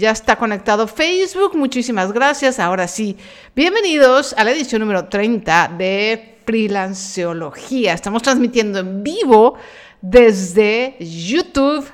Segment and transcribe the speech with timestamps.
[0.00, 1.54] ya está conectado Facebook.
[1.54, 2.58] Muchísimas gracias.
[2.58, 3.18] Ahora sí,
[3.54, 7.92] bienvenidos a la edición número 30 de Freelanceología.
[7.92, 9.56] Estamos transmitiendo en vivo
[10.00, 11.86] desde YouTube,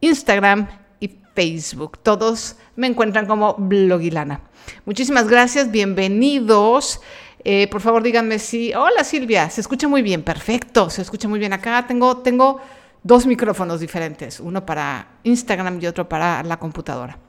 [0.00, 0.66] Instagram
[0.98, 1.98] y Facebook.
[2.02, 4.40] Todos me encuentran como Blogilana.
[4.84, 7.00] Muchísimas gracias, bienvenidos.
[7.44, 8.74] Eh, por favor, díganme si.
[8.74, 11.86] Hola Silvia, se escucha muy bien, perfecto, se escucha muy bien acá.
[11.86, 12.60] Tengo, tengo
[13.04, 17.20] dos micrófonos diferentes, uno para Instagram y otro para la computadora.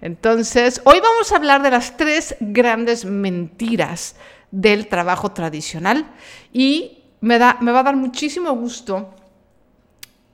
[0.00, 4.16] Entonces, hoy vamos a hablar de las tres grandes mentiras
[4.50, 6.06] del trabajo tradicional
[6.52, 9.14] y me, da, me va a dar muchísimo gusto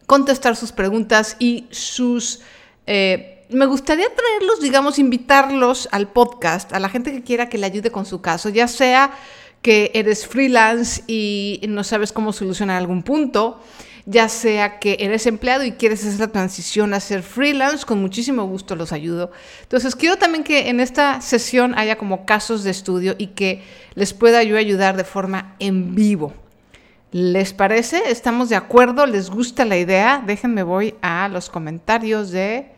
[0.07, 2.41] contestar sus preguntas y sus...
[2.87, 7.66] Eh, me gustaría traerlos, digamos, invitarlos al podcast, a la gente que quiera que le
[7.66, 9.13] ayude con su caso, ya sea
[9.60, 13.60] que eres freelance y no sabes cómo solucionar algún punto,
[14.05, 18.45] ya sea que eres empleado y quieres hacer la transición a ser freelance, con muchísimo
[18.47, 19.30] gusto los ayudo.
[19.62, 23.62] Entonces, quiero también que en esta sesión haya como casos de estudio y que
[23.95, 26.32] les pueda yo ayudar de forma en vivo.
[27.12, 28.10] ¿Les parece?
[28.10, 29.07] ¿Estamos de acuerdo?
[29.07, 30.23] ¿Les gusta la idea?
[30.27, 32.73] Déjenme voy a los comentarios de...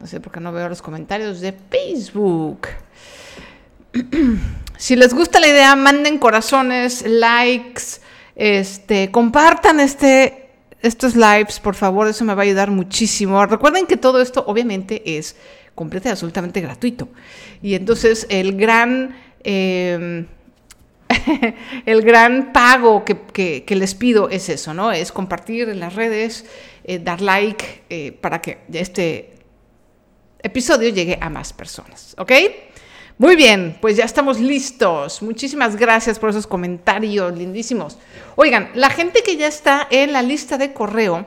[0.00, 2.68] No sé por qué no veo los comentarios de Facebook.
[4.78, 8.00] si les gusta la idea, manden corazones, likes,
[8.34, 10.39] este, compartan este,
[10.82, 13.44] estos lives, por favor, eso me va a ayudar muchísimo.
[13.46, 15.36] Recuerden que todo esto obviamente es
[15.74, 17.08] completamente y absolutamente gratuito.
[17.62, 19.16] Y entonces el gran...
[19.44, 20.26] Em,
[21.86, 24.92] el gran pago que, les pido es eso, ¿no?
[24.92, 26.44] Es compartir en las redes,
[26.84, 29.34] eh, dar like eh, para que este
[30.42, 32.32] episodio llegue a más personas, ¿ok?
[33.20, 35.20] Muy bien, pues ya estamos listos.
[35.20, 37.98] Muchísimas gracias por esos comentarios lindísimos.
[38.34, 41.26] Oigan, la gente que ya está en la lista de correo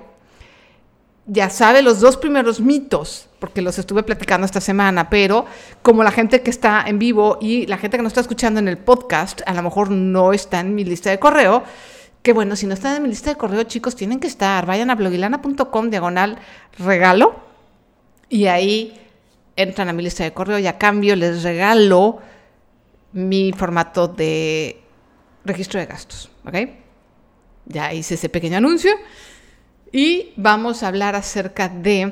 [1.27, 5.45] ya sabe los dos primeros mitos, porque los estuve platicando esta semana, pero
[5.83, 8.69] como la gente que está en vivo y la gente que nos está escuchando en
[8.69, 11.61] el podcast, a lo mejor no está en mi lista de correo,
[12.23, 14.65] que bueno, si no están en mi lista de correo, chicos, tienen que estar.
[14.65, 16.39] Vayan a blogilana.com diagonal
[16.79, 17.35] regalo
[18.29, 18.99] y ahí
[19.55, 22.19] entran a mi lista de correo y a cambio les regalo
[23.13, 24.81] mi formato de
[25.45, 26.29] registro de gastos.
[26.45, 26.55] ¿Ok?
[27.65, 28.91] Ya hice ese pequeño anuncio
[29.91, 32.11] y vamos a hablar acerca de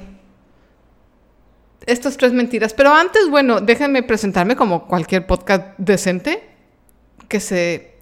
[1.85, 2.73] estas tres mentiras.
[2.73, 6.47] Pero antes, bueno, déjenme presentarme como cualquier podcast decente
[7.27, 7.95] que se,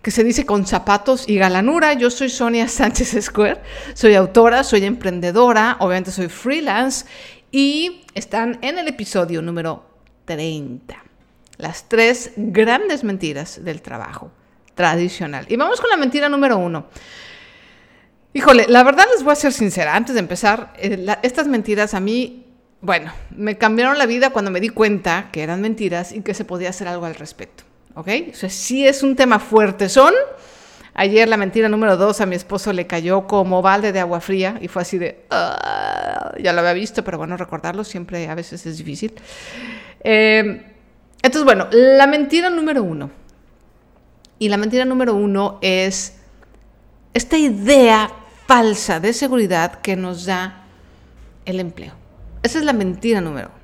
[0.00, 1.92] que se dice con zapatos y galanura.
[1.92, 3.60] Yo soy Sonia Sánchez Square,
[3.94, 7.04] soy autora, soy emprendedora, obviamente soy freelance
[7.52, 9.84] y están en el episodio número
[10.24, 10.96] 30.
[11.58, 14.32] Las tres grandes mentiras del trabajo
[14.74, 15.44] tradicional.
[15.48, 16.86] Y vamos con la mentira número uno.
[18.32, 22.00] Híjole, la verdad les voy a ser sincera, antes de empezar, eh, estas mentiras a
[22.00, 22.46] mí,
[22.80, 26.46] bueno, me cambiaron la vida cuando me di cuenta que eran mentiras y que se
[26.46, 27.64] podía hacer algo al respecto.
[27.94, 28.08] ¿Ok?
[28.32, 29.90] O sea, sí es un tema fuerte.
[29.90, 30.14] Son
[30.94, 34.58] Ayer la mentira número dos a mi esposo le cayó como balde de agua fría
[34.60, 38.66] y fue así de, ah", ya lo había visto, pero bueno, recordarlo siempre a veces
[38.66, 39.14] es difícil.
[40.00, 40.62] Em,
[41.22, 43.10] entonces, bueno, la mentira número uno.
[44.38, 46.16] Y la mentira número uno es
[47.14, 48.10] esta idea
[48.46, 50.64] falsa de seguridad que nos da
[51.44, 51.94] el empleo.
[52.42, 53.62] Esa es la mentira número uno.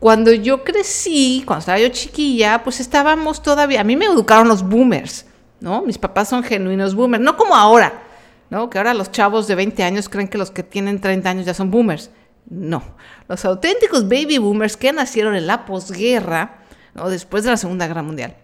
[0.00, 4.62] Cuando yo crecí, cuando estaba yo chiquilla, pues estábamos todavía, a mí me educaron los
[4.62, 5.26] boomers.
[5.64, 5.80] ¿No?
[5.80, 8.02] Mis papás son genuinos boomers, no como ahora,
[8.50, 8.68] ¿no?
[8.68, 11.54] Que ahora los chavos de 20 años creen que los que tienen 30 años ya
[11.54, 12.10] son boomers.
[12.50, 12.82] No,
[13.28, 16.58] los auténticos baby boomers que nacieron en la posguerra,
[16.92, 17.08] ¿no?
[17.08, 18.36] Después de la Segunda Guerra Mundial.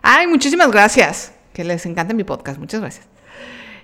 [0.00, 3.06] Ay, muchísimas gracias, que les encanta mi podcast, muchas gracias.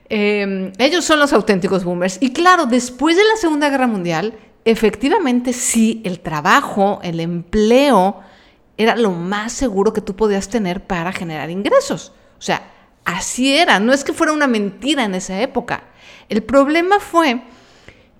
[0.09, 2.17] Em, ellos son los auténticos boomers.
[2.23, 4.33] Y claro, después de la Segunda Guerra Mundial,
[4.65, 8.23] efectivamente sí, el trabajo, el empleo,
[8.79, 12.15] era lo más seguro que tú podías tener para generar ingresos.
[12.39, 12.78] O sea,
[13.09, 15.85] Así era, no es que fuera una mentira en esa época.
[16.29, 17.41] El problema fue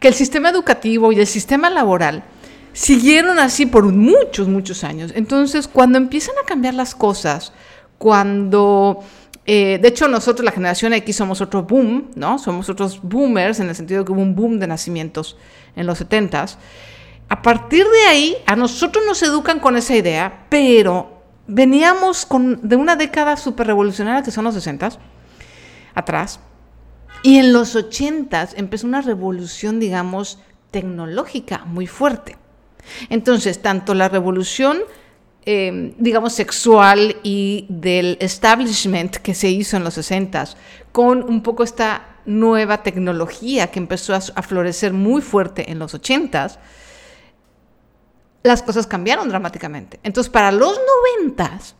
[0.01, 2.25] que el sistema educativo y el sistema laboral
[2.73, 5.13] siguieron así por muchos, muchos años.
[5.15, 7.53] Entonces, cuando empiezan a cambiar las cosas,
[7.99, 9.01] cuando...
[9.45, 12.39] Eh, de hecho, nosotros, la generación X, somos otro boom, ¿no?
[12.39, 15.37] Somos otros boomers en el sentido de que hubo un boom de nacimientos
[15.77, 16.57] en los 70s.
[17.29, 21.18] A partir de ahí, a nosotros nos educan con esa idea, pero
[21.49, 22.29] veníamos
[22.63, 24.91] de una década súper revolucionaria que son los 60
[25.95, 26.39] atrás.
[27.25, 30.39] Y en los 80 empezó una revolución, digamos,
[30.71, 32.37] tecnológica muy fuerte.
[33.11, 34.79] Entonces, tanto la revolución,
[35.45, 40.45] em, digamos, sexual y del establishment que se hizo en los 60
[40.93, 45.95] con un poco esta nueva tecnología que empezó a, a florecer muy fuerte en los
[45.95, 46.61] 80
[48.43, 50.01] las cosas cambiaron dramáticamente.
[50.03, 51.75] Entonces, para los noventas,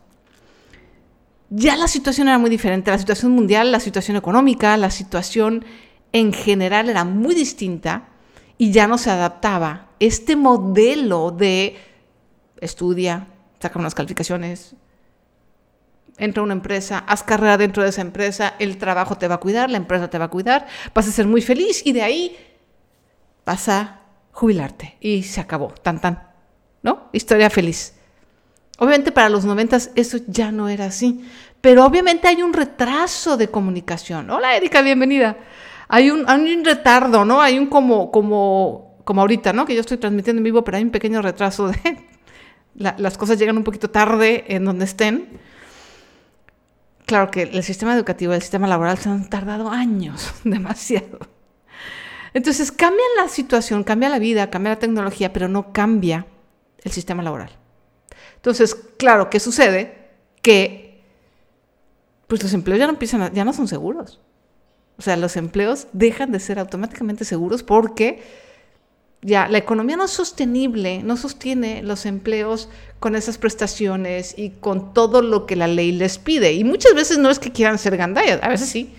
[1.49, 2.91] ya la situación era muy diferente.
[2.91, 5.65] La situación mundial, la situación económica, la situación
[6.11, 8.09] en general era muy distinta
[8.57, 11.77] y ya no se adaptaba este modelo de
[12.59, 13.27] estudia,
[13.59, 14.75] saca unas calificaciones,
[16.17, 19.39] entra a una empresa, haz carrera dentro de esa empresa, el trabajo te va a
[19.39, 22.37] cuidar, la empresa te va a cuidar, vas a ser muy feliz y de ahí
[23.45, 24.01] vas a
[24.31, 26.28] jubilarte y se acabó, tan tan,
[26.81, 27.09] ¿no?
[27.11, 27.93] Historia feliz.
[28.77, 31.25] Obviamente para los noventas eso ya no era así,
[31.61, 34.29] pero obviamente hay un retraso de comunicación.
[34.29, 35.37] Hola Erika, bienvenida.
[35.89, 37.41] Hay un, hay un retardo, ¿no?
[37.41, 39.65] Hay un como, como, como ahorita, ¿no?
[39.65, 41.77] Que yo estoy transmitiendo en vivo, pero hay un pequeño retraso de...
[42.75, 45.27] las cosas llegan un poquito tarde en donde estén.
[47.05, 51.19] Claro que el sistema educativo y el sistema laboral se han tardado años, demasiado.
[52.33, 56.27] Entonces cambia la situación, cambia la vida, cambia la tecnología, pero no cambia
[56.83, 57.51] el sistema laboral.
[58.35, 60.09] Entonces, claro, ¿qué sucede?
[60.41, 61.01] Que
[62.27, 64.19] pues los empleos ya no empiezan ya no son seguros.
[64.97, 68.21] O sea, los empleos dejan de ser automáticamente seguros porque
[69.21, 74.93] ya la economía no es sostenible, no sostiene los empleos con esas prestaciones y con
[74.93, 76.53] todo lo que la ley les pide.
[76.53, 78.93] Y muchas veces no es que quieran ser gandallas, a veces sí,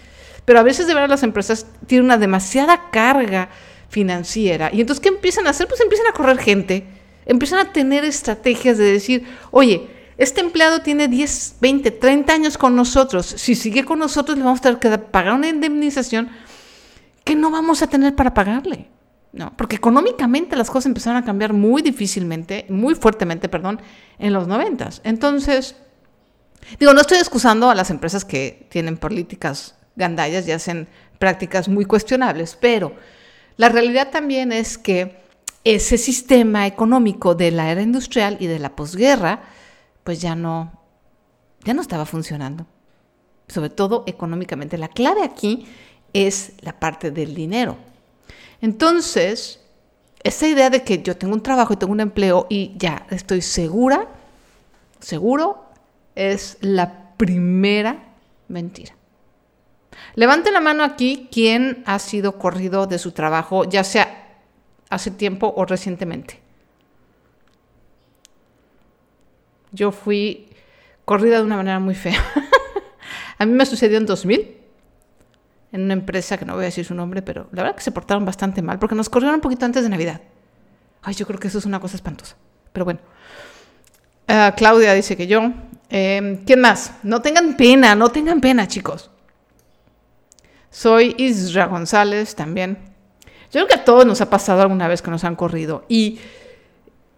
[0.44, 3.49] pero a veces de verdad las empresas tienen una demasiada carga
[3.88, 4.71] financiera.
[4.73, 5.69] Y entonces, ¿qué empiezan a hacer?
[5.69, 6.85] Pues empiezan a correr gente
[7.31, 9.88] empiezan a tener estrategias de decir, oye,
[10.19, 14.59] este empleado tiene 10, 20, 30 años con nosotros, si sigue con nosotros le vamos
[14.59, 16.29] a tener que pagar una indemnización
[17.23, 18.88] que no vamos a tener para pagarle.
[19.32, 23.81] No, porque económicamente las cosas empezaron a cambiar muy difícilmente, muy fuertemente, perdón,
[24.19, 25.00] en los noventas.
[25.05, 25.77] Entonces,
[26.81, 30.88] digo, no estoy excusando a las empresas que tienen políticas gandallas y hacen
[31.21, 32.97] prácticas muy cuestionables, pero
[33.56, 35.21] la realidad también es que
[35.64, 39.42] ese sistema económico de la era industrial y de la posguerra,
[40.04, 40.72] pues ya no,
[41.64, 42.66] ya no estaba funcionando.
[43.48, 44.78] Sobre todo económicamente.
[44.78, 45.66] La clave aquí
[46.12, 47.76] es la parte del dinero.
[48.60, 49.60] Entonces,
[50.22, 53.42] esa idea de que yo tengo un trabajo y tengo un empleo y ya estoy
[53.42, 54.08] segura,
[55.00, 55.64] seguro,
[56.14, 58.14] es la primera
[58.48, 58.94] mentira.
[60.14, 64.19] Levante la mano aquí quien ha sido corrido de su trabajo, ya sea
[64.90, 66.40] hace tiempo o recientemente.
[69.72, 70.48] Yo fui
[71.04, 72.22] corrida de una manera muy fea.
[73.38, 74.56] a mí me sucedió en 2000,
[75.72, 77.92] en una empresa que no voy a decir su nombre, pero la verdad que se
[77.92, 80.20] portaron bastante mal porque nos corrieron un poquito antes de Navidad.
[81.02, 82.36] Ay, yo creo que eso es una cosa espantosa.
[82.72, 83.00] Pero bueno.
[84.28, 85.52] Ah, Claudia dice que yo.
[85.88, 86.93] Em, ¿Quién más?
[87.02, 89.10] No tengan pena, no tengan pena, chicos.
[90.70, 92.89] Soy Isra González también.
[93.52, 96.20] Yo creo que a todos nos ha pasado alguna vez que nos han corrido y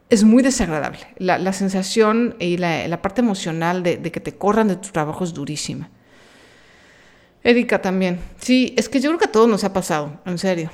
[0.08, 1.00] es muy desagradable.
[1.19, 5.90] La, sensación y la, parte emocional de, que te corran de tu trabajo es durísima.
[7.43, 8.20] Erika también.
[8.38, 10.70] Sí, es que yo creo que a todos nos ha pasado, en serio.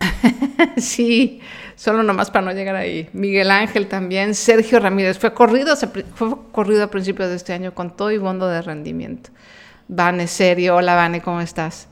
[0.76, 1.40] sí,
[1.76, 3.08] solo nomás para no llegar ahí.
[3.12, 4.34] Miguel Ángel también.
[4.34, 5.76] Sergio Ramírez fue corrido,
[6.14, 9.30] fue corrido a principios de este año con todo y bondo de rendimiento.
[9.86, 10.76] Vane, serio.
[10.76, 11.88] Hola, Vane, ¿cómo estás?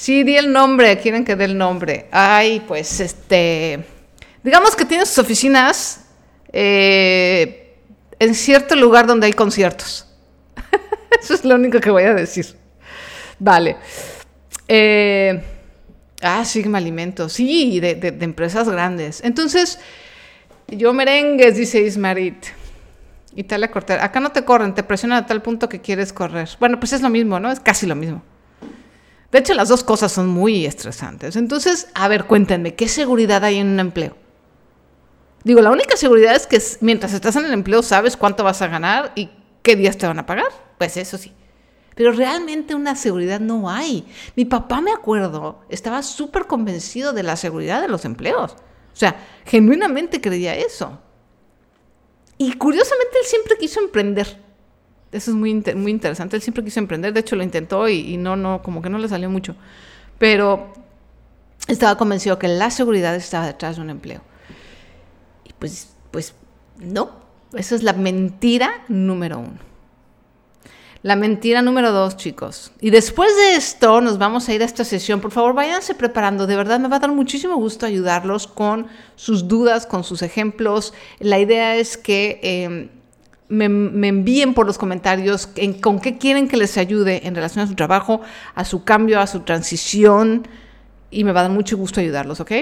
[0.00, 2.06] Sí, di el nombre, quieren que dé el nombre.
[2.10, 3.84] Ay, pues este,
[4.42, 6.06] digamos que tiene sus oficinas
[6.54, 7.76] eh,
[8.18, 10.06] en cierto lugar donde hay conciertos.
[11.22, 12.46] Eso es lo único que voy a decir.
[13.38, 13.76] Vale.
[14.68, 15.44] Eh,
[16.22, 19.20] ah, Sigma Alimentos, sí, de, de, empresas grandes.
[19.22, 19.78] Entonces,
[20.66, 22.46] yo merengues, dice Ismarit.
[23.36, 24.00] Y tal a cortar.
[24.00, 26.48] Acá no te corren, te presionan a tal punto que quieres correr.
[26.58, 27.52] Bueno, pues es lo mismo, ¿no?
[27.52, 28.22] Es casi lo mismo.
[29.32, 31.36] De hecho, las dos cosas son muy estresantes.
[31.36, 34.16] Entonces, a ver, cuéntenme, ¿qué seguridad hay en un empleo?
[35.44, 38.66] Digo, la única seguridad es que mientras estás en el empleo sabes cuánto vas a
[38.66, 39.30] ganar y
[39.62, 40.48] qué días te van a pagar.
[40.78, 41.32] Pues eso sí.
[41.94, 44.06] Pero realmente una seguridad no hay.
[44.36, 48.52] Mi papá, me acuerdo, estaba súper convencido de la seguridad de los empleos.
[48.52, 50.98] O sea, genuinamente creía eso.
[52.36, 54.49] Y curiosamente él siempre quiso emprender.
[55.12, 56.36] Eso es muy, muy interesante.
[56.36, 59.08] Él siempre quiso emprender, de hecho lo intentó y, no, no, como que no le
[59.08, 59.56] salió mucho.
[60.18, 60.72] Pero
[61.66, 64.20] estaba convencido que la seguridad estaba detrás de un empleo.
[65.44, 66.34] Y pues, pues
[66.78, 67.10] no,
[67.54, 69.70] esa es la mentira número uno.
[71.02, 72.72] La mentira número dos, chicos.
[72.78, 75.20] Y después de esto nos vamos a ir a esta sesión.
[75.20, 76.46] Por favor, váyanse preparando.
[76.46, 78.86] De verdad, me va a dar muchísimo gusto ayudarlos con
[79.16, 80.92] sus dudas, con sus ejemplos.
[81.18, 82.90] La idea es que em,
[83.50, 85.48] me, envíen por los comentarios
[85.80, 88.20] con qué quieren que les ayude en relación a su trabajo,
[88.54, 90.46] a su cambio, a su transición,
[91.10, 92.52] y me va a dar mucho gusto ayudarlos, ¿ok?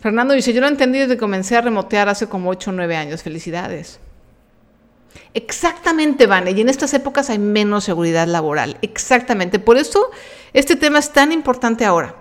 [0.00, 2.96] Fernando dice, yo lo entendí desde que comencé a remotear hace como 8 o 9
[2.96, 3.22] años.
[3.22, 4.00] Felicidades.
[5.34, 6.52] Exactamente, Vane.
[6.52, 8.78] Y en estas épocas hay menos seguridad laboral.
[8.82, 9.58] Exactamente.
[9.58, 10.10] Por eso
[10.52, 12.14] este tema es tan importante ahora.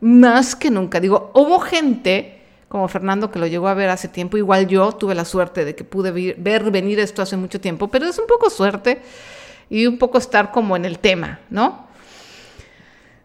[0.00, 1.00] Más que nunca.
[1.00, 2.39] Digo, hubo gente
[2.70, 4.36] como Fernando que lo llegó a ver hace tiempo.
[4.36, 7.88] Igual yo tuve la suerte de que pude ver venir esto hace mucho tiempo.
[7.88, 9.02] Pero es un poco suerte
[9.68, 11.88] y un poco estar como en el tema, ¿no?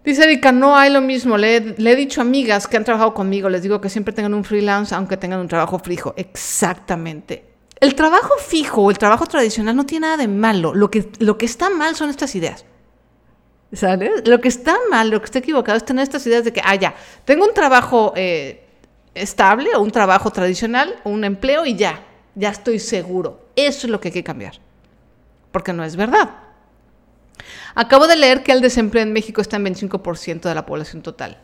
[0.03, 1.37] Dice Erika, no hay lo mismo.
[1.37, 4.43] Le, he dicho a amigas que han trabajado conmigo, les digo que siempre tengan un
[4.43, 6.15] freelance aunque tengan un trabajo fijo.
[6.17, 7.45] Exactamente.
[7.79, 10.73] El trabajo fijo o el trabajo tradicional no tiene nada de malo.
[10.73, 12.65] Lo que, lo que está mal son estas ideas.
[13.73, 14.27] ¿Sabes?
[14.27, 16.73] Lo que está mal, lo que está equivocado es tener estas ideas de que, ah,
[16.73, 18.64] ya, tengo un trabajo eh,
[19.15, 22.03] estable o un trabajo tradicional o un empleo y ya,
[22.35, 23.47] ya estoy seguro.
[23.55, 24.55] Eso es lo que hay que cambiar.
[25.51, 26.29] Porque no es verdad.
[27.73, 31.37] Acabo de leer que el desempleo en México está en 25% de la población total.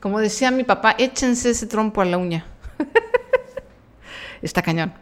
[0.00, 2.46] Como decía mi papá, échense ese trompo a la uña.
[4.42, 4.92] está cañón.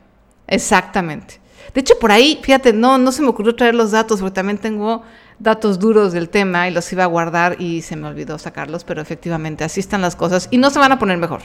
[0.46, 1.40] Exactamente.
[1.74, 4.58] De hecho, por ahí, fíjate, no, no se me ocurrió traer los datos, porque también
[4.58, 5.02] tengo
[5.38, 9.00] datos duros del tema y los iba a guardar y se me olvidó sacarlos, pero
[9.00, 11.42] efectivamente así están las cosas y no se van a poner mejor.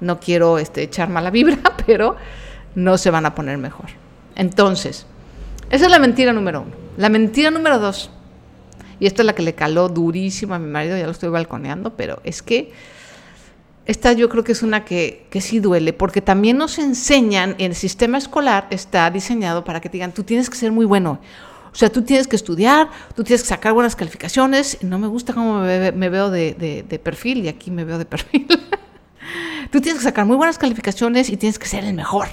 [0.00, 2.16] No quiero este, echar mala vibra, pero
[2.74, 3.86] no se van a poner mejor.
[4.36, 5.06] Entonces,
[5.70, 6.72] esa es la mentira número uno.
[6.96, 8.10] La mentira número dos,
[9.00, 11.96] y esta es la que le caló durísimo a mi marido, ya lo estoy balconeando,
[11.96, 12.72] pero es que
[13.86, 17.74] esta yo creo que es una que, que sí duele, porque también nos enseñan, el
[17.74, 21.20] sistema escolar está diseñado para que te digan, tú tienes que ser muy bueno.
[21.74, 24.78] O sea, tú tienes que estudiar, tú tienes que sacar buenas calificaciones.
[24.82, 26.54] No me gusta cómo me, veo de,
[26.88, 28.46] de, perfil, y aquí me veo de perfil.
[29.70, 32.28] tú tienes que sacar muy buenas calificaciones y tienes que ser el mejor.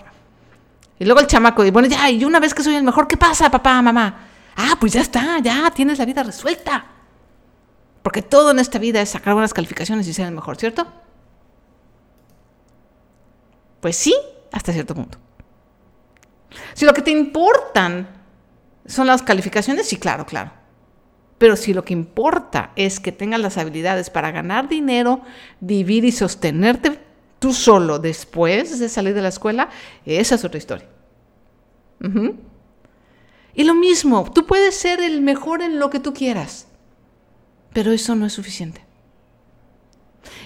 [1.00, 3.18] Y luego el chamaco, y bueno, ya, y una vez que soy el mejor, ¿qué
[3.18, 4.28] pasa, papá, mamá?
[4.56, 6.86] Ah, pues ya está, ya tienes la vida resuelta.
[8.04, 10.88] Porque todo en esta vida es sacar buenas calificaciones y ser el mejor, ¿cierto?
[13.80, 14.16] Pues sí,
[14.52, 15.18] hasta cierto punto.
[16.74, 18.08] Si lo que te importan
[18.86, 20.52] son las calificaciones, sí, claro, claro.
[21.38, 25.22] Pero si lo que importa es que tengas las habilidades para ganar dinero,
[25.60, 27.00] vivir y sostenerte
[27.42, 29.70] tú solo después de salir de la escuela,
[30.06, 30.88] esa es otra historia.
[33.56, 36.68] Y lo mismo, tú puedes ser el mejor en lo que tú quieras,
[37.74, 38.86] pero eso no es suficiente.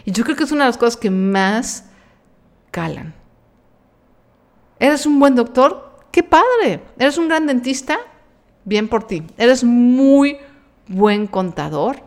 [0.05, 1.89] Y yo creo que es una de las cosas que más
[2.71, 3.13] calan.
[4.79, 5.99] ¿Eres un buen doctor?
[6.11, 6.81] ¡Qué padre!
[6.97, 7.99] ¿Eres un gran dentista?
[8.63, 9.21] Bien por ti.
[9.37, 10.37] ¿Eres muy
[10.87, 11.97] buen contador?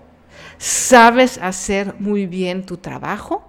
[0.57, 3.48] ¿Sabes hacer muy bien tu trabajo?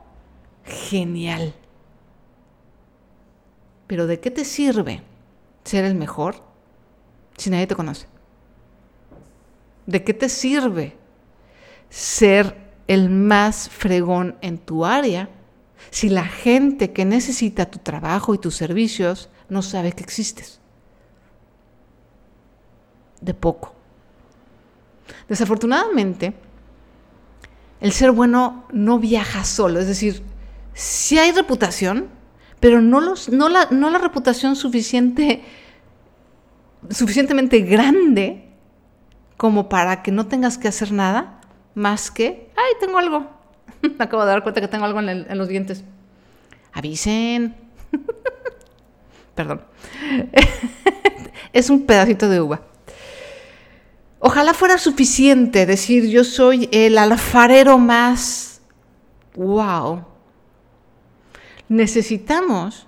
[0.69, 1.53] Genial.
[3.87, 5.01] Pero ¿de qué te sirve
[5.63, 6.35] ser el mejor
[7.37, 8.05] si nadie te conoce?
[9.87, 10.95] ¿De qué te sirve
[11.89, 12.55] ser
[12.87, 15.29] el más fregón en tu área
[15.89, 20.59] si la gente que necesita tu trabajo y tus servicios no sabe que existes?
[23.21, 23.73] De poco.
[25.27, 26.35] Desafortunadamente,
[27.81, 30.28] el ser bueno no viaja solo, es decir,
[30.79, 32.07] si hay reputación,
[32.61, 35.43] pero no, la, reputación suficiente,
[36.89, 38.47] suficientemente grande
[39.35, 41.41] como para que no tengas que hacer nada
[41.75, 43.29] más que, ay, tengo algo,
[43.81, 45.83] Me acabo de dar cuenta que tengo algo en, los dientes.
[46.71, 47.57] Avisen.
[49.35, 49.61] Perdón.
[51.53, 52.61] es un pedacito de uva.
[54.19, 58.61] Ojalá fuera suficiente decir yo soy el alfarero más
[59.35, 60.08] wow.
[61.69, 62.87] Necesitamos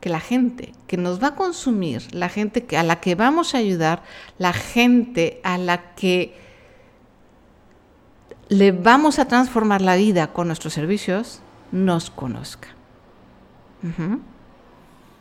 [0.00, 3.58] que la gente que nos va a consumir, la gente a la que vamos a
[3.58, 4.02] ayudar,
[4.38, 6.36] la gente a la que
[8.48, 12.68] le vamos a transformar la vida con nuestros servicios, nos conozca.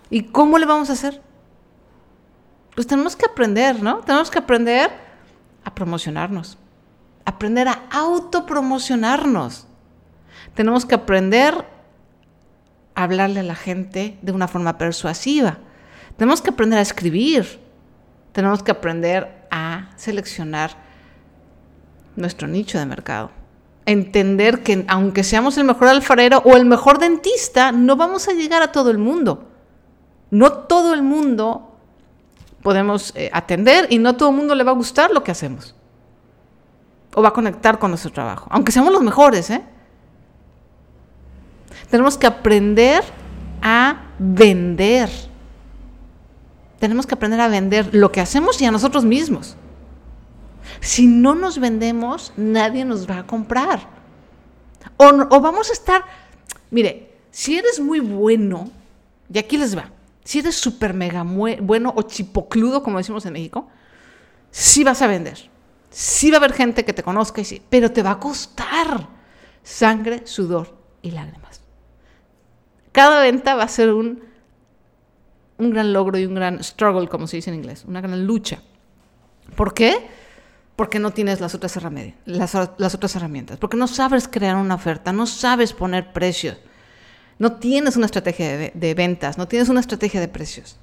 [0.10, 1.22] ¿Y cómo le vamos a hacer?
[2.76, 4.00] Pues tenemos que aprender, ¿no?
[4.00, 4.92] Tenemos que aprender
[5.64, 6.58] a promocionarnos,
[7.26, 9.68] aprender a autopromocionarnos.
[10.54, 11.66] Tenemos que aprender
[12.96, 15.60] a hablarle a la gente de una forma persuasiva.
[16.18, 17.60] Tenemos que aprender a escribir.
[18.32, 20.72] Tenemos que aprender a seleccionar
[22.16, 23.32] nuestro nicho de mercado.
[23.86, 28.62] Entender que aunque seamos el mejor alfarero o el mejor dentista, no vamos a llegar
[28.62, 29.50] a todo el mundo.
[30.30, 31.76] No todo el mundo
[32.62, 35.76] podemos eh, atender y no todo el mundo le va a gustar lo que hacemos.
[37.14, 38.48] O va a conectar con nuestro trabajo.
[38.52, 39.62] Aunque seamos los mejores, ¿eh?
[41.92, 43.04] Tenemos que aprender
[43.62, 45.10] a vender.
[46.80, 49.58] Tenemos que aprender a vender lo que hacemos y a nosotros mismos.
[50.80, 53.82] Si no nos vendemos, nadie nos va a comprar.
[54.96, 56.04] O, vamos a estar,
[56.72, 58.70] mire, si eres muy bueno,
[59.32, 59.92] y aquí les va,
[60.24, 63.68] si eres súper mega bueno o chipocludo, como decimos en México,
[64.50, 65.50] sí vas a vender.
[65.90, 69.10] Sí va a haber gente que te conozca, y sí, pero te va a costar
[69.62, 71.51] sangre, sudor y lágrimas.
[72.92, 74.24] Cada venta va a ser un,
[75.58, 78.62] un gran logro y un gran struggle, como se dice en inglés, una gran lucha.
[79.56, 80.08] ¿Por qué?
[80.76, 81.78] Porque no tienes las otras,
[82.26, 86.58] las, las otras herramientas, porque no sabes crear una oferta, no sabes poner precios,
[87.38, 90.78] no tienes una estrategia de, de ventas, no tienes una estrategia de precios.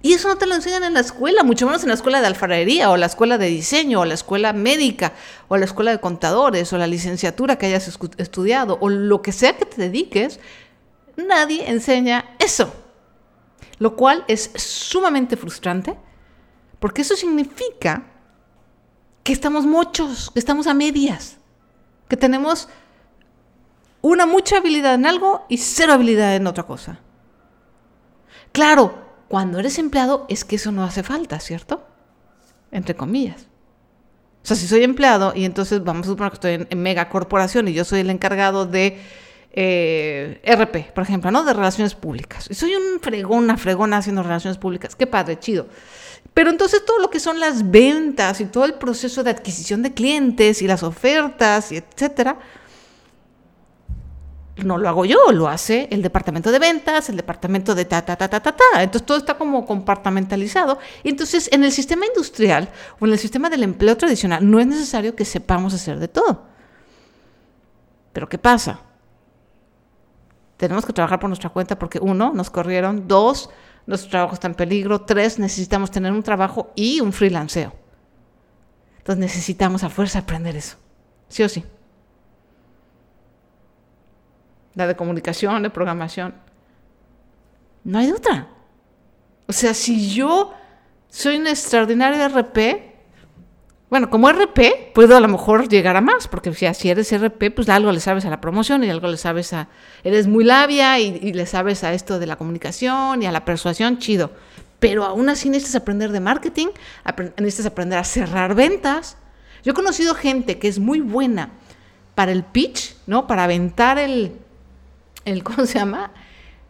[0.00, 2.28] Y eso no te lo enseñan en la escuela, mucho menos en la escuela de
[2.28, 5.12] alfarería o la escuela de diseño o la escuela médica
[5.48, 9.56] o la escuela de contadores o la licenciatura que hayas estudiado o lo que sea
[9.56, 10.38] que te dediques.
[11.18, 12.72] Nadie enseña eso.
[13.78, 15.96] Lo cual es sumamente frustrante
[16.78, 18.04] porque eso significa
[19.24, 21.36] que estamos muchos, que estamos a medias,
[22.08, 22.68] que tenemos
[24.00, 27.00] una mucha habilidad en algo y cero habilidad en otra cosa.
[28.52, 31.84] Claro, cuando eres empleado es que eso no hace falta, ¿cierto?
[32.70, 33.48] Entre comillas.
[34.42, 37.68] O sea, si soy empleado y entonces vamos a suponer que estoy en, mega corporación
[37.68, 39.00] y yo soy el encargado de
[39.50, 41.44] eh, RP, por ejemplo, ¿no?
[41.44, 42.48] De relaciones públicas.
[42.50, 44.94] Soy un fregón, una fregona haciendo relaciones públicas.
[44.94, 45.66] Qué padre, chido.
[46.34, 49.94] Pero entonces todo lo que son las ventas y todo el proceso de adquisición de
[49.94, 52.38] clientes y las ofertas y etcétera,
[54.64, 58.16] no lo hago yo, lo hace el departamento de ventas, el departamento de ta, ta,
[58.16, 58.82] ta, ta, ta, ta.
[58.82, 60.78] Entonces todo está como compartamentalizado.
[61.02, 64.66] Y entonces en el sistema industrial o en el sistema del empleo tradicional no es
[64.66, 66.46] necesario que sepamos hacer de todo.
[68.12, 68.80] Pero ¿qué pasa?
[70.58, 73.48] Tenemos que trabajar por nuestra cuenta porque uno, nos corrieron, dos,
[73.86, 77.72] nuestro trabajo está en peligro, tres, necesitamos tener un trabajo y un freelanceo.
[78.98, 80.76] Entonces necesitamos a fuerza aprender eso.
[81.28, 81.64] Sí o sí
[84.78, 86.34] la de comunicación, de programación.
[87.82, 88.46] No hay otra.
[89.48, 90.54] O sea, si yo
[91.08, 92.87] soy un extraordinario RP,
[93.90, 97.68] bueno, como RP puedo a lo mejor llegar a más, porque si eres RP, pues
[97.70, 99.68] algo le sabes a la promoción y algo le sabes a...
[100.04, 103.98] Eres muy labia y, le sabes a esto de la comunicación y a la persuasión,
[103.98, 104.30] chido.
[104.78, 106.68] Pero aún así necesitas aprender de marketing,
[107.38, 109.16] necesitas aprender a cerrar ventas.
[109.64, 111.50] Yo he conocido gente que es muy buena
[112.14, 113.26] para el pitch, ¿no?
[113.26, 114.32] Para aventar el,
[115.24, 116.12] el ¿cómo se llama?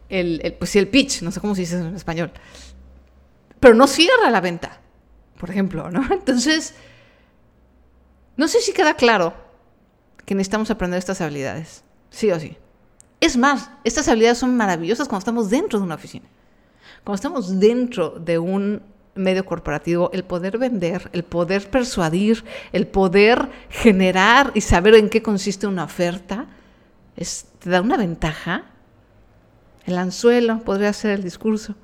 [0.08, 2.30] El, pues sí, el pitch, no sé cómo se dice en español.
[3.58, 4.78] Pero no cierra la venta,
[5.38, 6.06] por ejemplo, ¿no?
[6.12, 6.74] Entonces,
[8.38, 9.34] no sé si queda claro
[10.24, 12.56] que necesitamos aprender estas habilidades, sí o sí.
[13.20, 16.26] Es más, estas habilidades son maravillosas cuando estamos dentro de una oficina.
[17.02, 18.80] Cuando estamos dentro de un
[19.16, 25.20] medio corporativo, el poder vender, el poder persuadir, el poder generar y saber en qué
[25.20, 26.46] consiste una oferta,
[27.16, 28.66] te da una ventaja.
[29.84, 31.74] El anzuelo podría ser el discurso.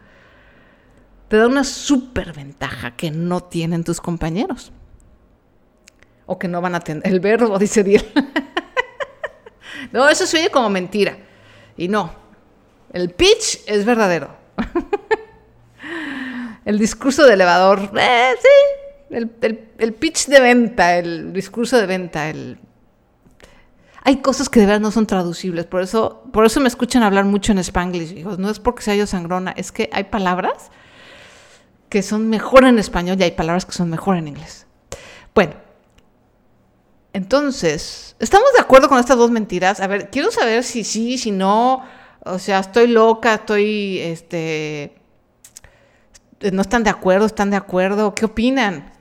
[1.26, 4.70] Te da una super ventaja que no tienen tus compañeros.
[6.26, 7.06] O que no van a tener.
[7.06, 8.04] El verbo, dice Diel.
[9.92, 11.16] no, eso se como mentira.
[11.76, 12.12] Y no.
[12.92, 14.30] El pitch es verdadero.
[16.64, 17.90] el discurso de elevador.
[17.96, 19.16] Eh, sí.
[19.78, 22.58] el pitch de venta, el discurso de venta, el
[24.06, 25.64] hay cosas que de verdad no son traducibles.
[25.64, 28.22] Por eso, por eso me escuchan hablar mucho en spanglish.
[28.38, 30.70] No es porque sea yo sangrona, es que hay palabras
[31.88, 34.66] que son mejor en español y hay palabras que son mejor en inglés.
[35.34, 35.54] Bueno,
[37.14, 39.78] entonces, ¿estamos de acuerdo con estas dos mentiras?
[39.78, 41.84] A ver, quiero saber si sí, si no.
[42.24, 44.96] O sea, estoy loca, estoy, este,
[46.52, 48.92] no están de acuerdo, están de acuerdo, ¿qué opinan?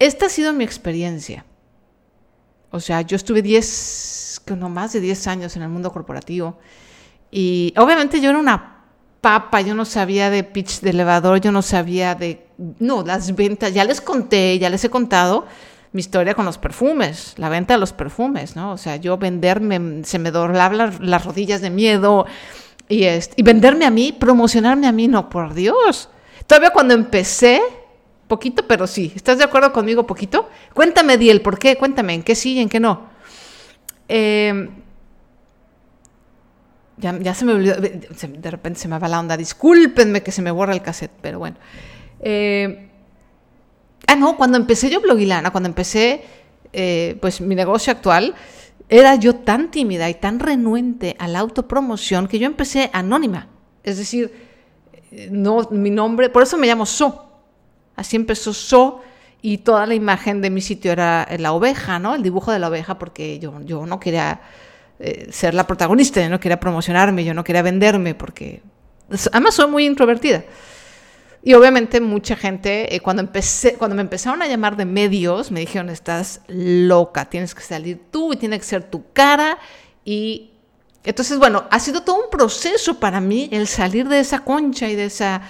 [0.00, 1.44] Esta ha sido mi experiencia.
[2.72, 6.58] O sea, yo estuve 10, no más de 10 años en el mundo corporativo.
[7.30, 8.86] Y obviamente yo era una
[9.20, 12.44] papa, yo no sabía de pitch de elevador, yo no sabía de,
[12.80, 15.46] no, las ventas, ya les conté, ya les he contado
[15.92, 18.72] mi historia con los perfumes, la venta de los perfumes, ¿no?
[18.72, 22.26] O sea, yo venderme, se me doblaban las, rodillas de miedo
[22.88, 23.06] y,
[23.42, 26.08] venderme a mí, promocionarme a mí, no, por Dios.
[26.46, 27.60] Todavía cuando empecé,
[28.30, 29.12] Poquito, pero sí.
[29.16, 30.48] ¿Estás de acuerdo conmigo poquito?
[30.72, 31.74] Cuéntame, Diel, ¿por qué?
[31.74, 33.08] Cuéntame, ¿en qué sí y en qué no?
[34.06, 34.70] Em,
[36.96, 39.36] ya, se me olvidó, de repente se me va la onda.
[39.36, 41.56] Discúlpenme que se me borra el cassette, pero bueno.
[42.20, 42.89] Em,
[44.12, 46.24] ah, no, cuando empecé yo Blogilana, cuando empecé
[46.72, 48.34] eh, pues mi negocio actual,
[48.88, 53.48] era yo tan tímida y tan renuente a la autopromoción que yo empecé anónima.
[53.84, 54.32] Es decir,
[55.30, 57.26] no, mi nombre, por eso me llamo So,
[57.96, 59.02] Así empezó So
[59.42, 62.14] y toda la imagen de mi sitio era la oveja, ¿no?
[62.14, 64.40] El dibujo de la oveja, porque yo, yo no quería
[64.98, 68.62] eh, ser la protagonista, yo no quería promocionarme, yo no quería venderme, porque
[69.32, 70.44] además soy muy introvertida.
[71.42, 75.60] Y obviamente mucha gente, eh, cuando, empecé, cuando me empezaron a llamar de medios, me
[75.60, 79.58] dijeron, estás loca, tienes que salir tú y tiene que ser tu cara.
[80.04, 80.50] Y
[81.02, 84.96] entonces, bueno, ha sido todo un proceso para mí el salir de esa concha y
[84.96, 85.40] de, esa,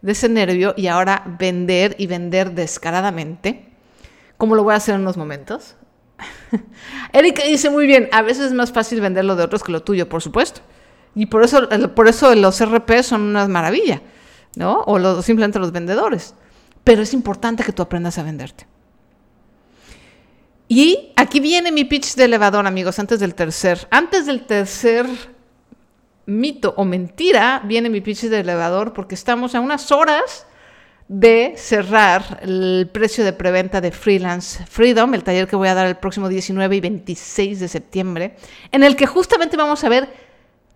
[0.00, 3.66] de ese nervio y ahora vender y vender descaradamente,
[4.36, 5.74] como lo voy a hacer en unos momentos.
[7.12, 9.82] Erika dice muy bien, a veces es más fácil vender lo de otros que lo
[9.82, 10.60] tuyo, por supuesto.
[11.16, 14.02] Y por eso, por eso los RP son una maravilla
[14.56, 14.82] ¿no?
[14.86, 16.34] O simplemente los vendedores.
[16.84, 18.66] Pero es importante que tú aprendas a venderte.
[20.68, 23.86] Y aquí viene mi pitch de elevador, amigos, antes del tercer.
[23.90, 25.06] Antes del tercer
[26.26, 30.46] mito o mentira, viene mi pitch de elevador porque estamos a unas horas
[31.08, 35.86] de cerrar el precio de preventa de Freelance Freedom, el taller que voy a dar
[35.86, 38.36] el próximo 19 y 26 de septiembre,
[38.70, 40.08] en el que justamente vamos a ver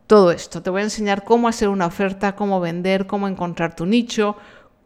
[0.06, 0.62] todo esto.
[0.62, 4.36] Te voy a enseñar cómo hacer una oferta, cómo vender, cómo encontrar tu nicho,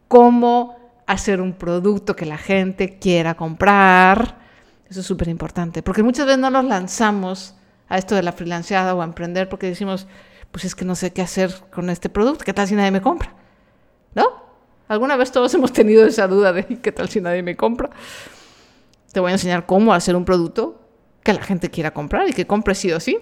[0.09, 4.39] cómo hacer un producto que la gente quiera comprar.
[4.89, 7.55] Eso es súper importante, porque muchas veces no nos lanzamos
[7.89, 10.07] a esto de la freelanceada o a emprender porque decimos,
[10.51, 13.01] pues es que no sé qué hacer con este producto, ¿qué tal si nadie me
[13.01, 13.35] compra?
[14.15, 14.25] ¿No?
[14.89, 17.91] ¿Alguna vez todos hemos tenido esa duda de qué tal si nadie me compra?
[19.13, 20.81] Te voy a enseñar cómo hacer un producto
[21.23, 23.19] que la gente quiera comprar y que compre sí o sí.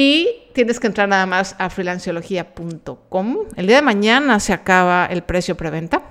[0.00, 3.36] Y tienes que entrar nada más a freelanciología.com.
[3.56, 6.04] El día de mañana se acaba el precio preventa.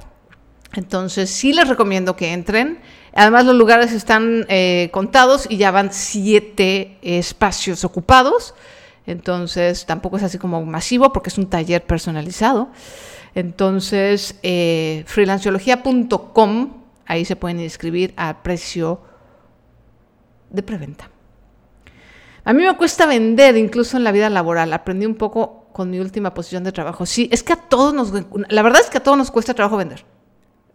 [0.73, 2.81] Entonces sí les recomiendo que entren.
[3.13, 8.55] Además los lugares están eh, contados y ya van siete espacios ocupados.
[9.05, 12.67] Entonces tampoco es así como masivo porque es un taller personalizado.
[13.35, 18.99] Entonces eh, freelanciología.com, ahí se pueden inscribir a precio
[20.49, 21.09] de preventa.
[22.47, 24.71] A mí me cuesta vender, incluso en la vida laboral.
[24.71, 27.05] Aprendí un poco con mi última posición de trabajo.
[27.05, 28.13] Sí, es que a todos nos,
[28.47, 30.05] la verdad es que a todos nos cuesta trabajo vender.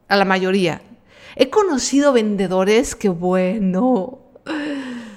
[0.06, 0.82] A la mayoría.
[1.34, 4.18] He conocido vendedores que, bueno,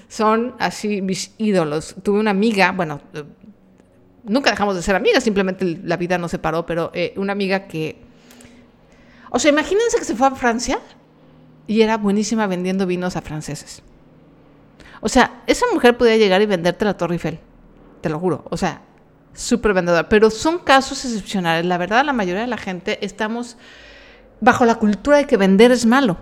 [0.08, 1.94] son así mis ídolos.
[2.02, 3.02] Tuve una amiga, bueno,
[4.24, 7.98] nunca dejamos de ser amigas, simplemente la vida nos separó, pero eh, una amiga que,
[9.30, 10.80] o sea, imagínense que se fue a Francia
[11.68, 13.84] y era buenísima vendiendo vinos a franceses.
[15.06, 17.38] O sea, esa mujer podía llegar y venderte la Torre Eiffel.
[18.02, 18.44] Te lo juro.
[18.50, 18.82] O sea,
[19.36, 20.10] súper vendedora.
[20.10, 21.64] Pero son casos excepcionales.
[21.64, 23.56] La verdad, la mayoría de la gente estamos
[24.42, 26.18] bajo la cultura de que vender es malo.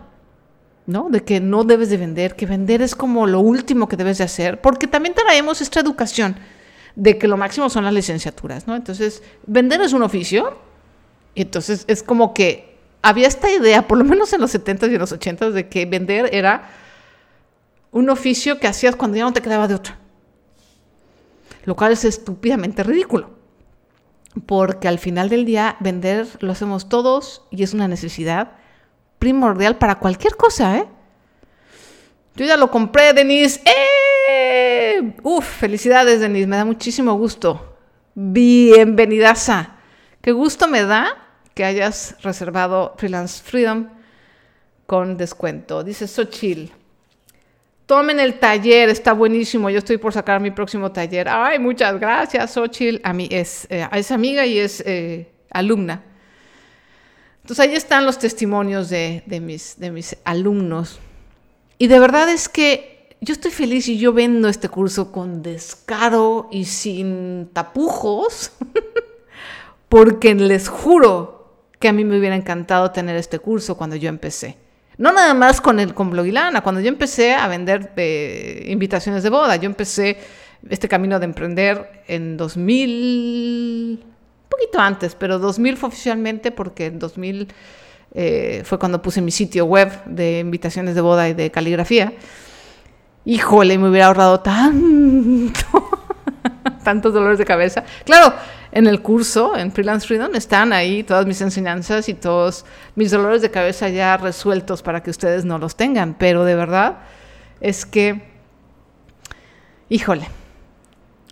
[0.85, 1.07] ¿no?
[1.09, 4.25] De que no debes de vender, que vender es como lo último que debes de
[4.25, 6.35] hacer, porque también traemos esta educación
[6.97, 8.75] de que lo máximo son las licenciaturas, ¿no?
[8.75, 10.57] Entonces, vender es un oficio,
[11.35, 14.95] y entonces es como que había esta idea, por lo menos en los 70s y
[14.95, 16.69] en los 80s, de que vender era
[17.93, 19.99] un oficio que hacías cuando ya no te quedaba de otra.
[21.63, 23.29] Lo cual es estúpidamente ridículo.
[24.47, 28.53] Porque al final del día vender lo hacemos todos y es una necesidad
[29.19, 30.87] primordial para cualquier cosa, ¿eh?
[32.35, 33.61] Yo ya lo compré, Denise.
[33.63, 35.15] ¡Eh!
[35.21, 36.47] Uf, felicidades, Denise.
[36.47, 37.77] Me da muchísimo gusto.
[38.15, 39.75] Bienvenidaza.
[40.19, 41.15] Qué gusto me da
[41.53, 43.89] que hayas reservado Freelance Freedom
[44.87, 45.83] con descuento.
[45.83, 46.71] Dice Sochil.
[47.85, 49.69] Tomen el taller, está buenísimo.
[49.69, 51.27] Yo estoy por sacar mi próximo taller.
[51.27, 53.01] Ay, muchas gracias, Xochitl.
[53.03, 56.03] A mí es, eh, es amiga y es eh, alumna.
[57.41, 60.99] Entonces ahí están los testimonios de, mis, de mis alumnos.
[61.77, 66.47] Y de verdad es que yo estoy feliz y yo vendo este curso con descaro
[66.51, 68.53] y sin tapujos,
[69.89, 74.62] porque les juro que a mí me hubiera encantado tener este curso cuando yo empecé.
[74.97, 79.29] No nada más con el con Blogilana, cuando yo empecé a vender eh, invitaciones de
[79.29, 80.17] boda, yo empecé
[80.69, 86.99] este camino de emprender en 2000, un poquito antes, pero 2000 fue oficialmente porque en
[86.99, 87.47] 2000
[88.13, 92.13] eh, fue cuando puse mi sitio web de invitaciones de boda y de caligrafía.
[93.25, 95.89] Híjole, me hubiera ahorrado tanto,
[96.83, 97.83] tantos dolores de cabeza.
[98.05, 98.33] Claro,
[98.73, 103.43] en el curso, en Freelance Freedom, están ahí todas mis enseñanzas y todos mis dolores
[103.43, 106.15] de cabeza ya resueltos para que ustedes no los tengan.
[106.15, 106.97] Pero de verdad
[107.61, 108.23] es que,
[109.89, 110.27] híjole,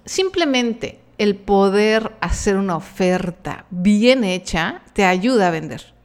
[0.06, 5.96] simplemente el poder hacer una oferta bien hecha te ayuda a vender.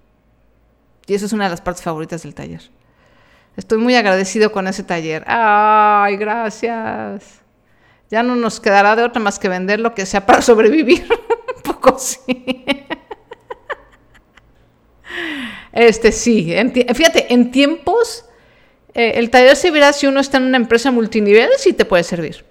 [1.06, 2.62] Y eso es una de las partes favoritas del taller.
[3.58, 5.22] Estoy muy agradecido con ese taller.
[5.26, 7.42] Ay, gracias.
[8.10, 11.06] Ya no nos quedará de otra más que vender lo que sea para sobrevivir.
[11.98, 12.64] Sí.
[15.72, 16.54] Este sí,
[16.94, 18.24] fíjate, en tiempos,
[18.94, 22.46] eh, el taller servirá si uno está en una empresa multinivel, sí te puede servir.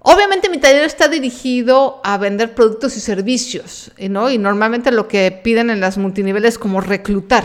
[0.00, 4.30] Obviamente mi taller está dirigido a vender productos y servicios, ¿no?
[4.30, 7.44] Y normalmente lo que piden en las multiniveles es como reclutar,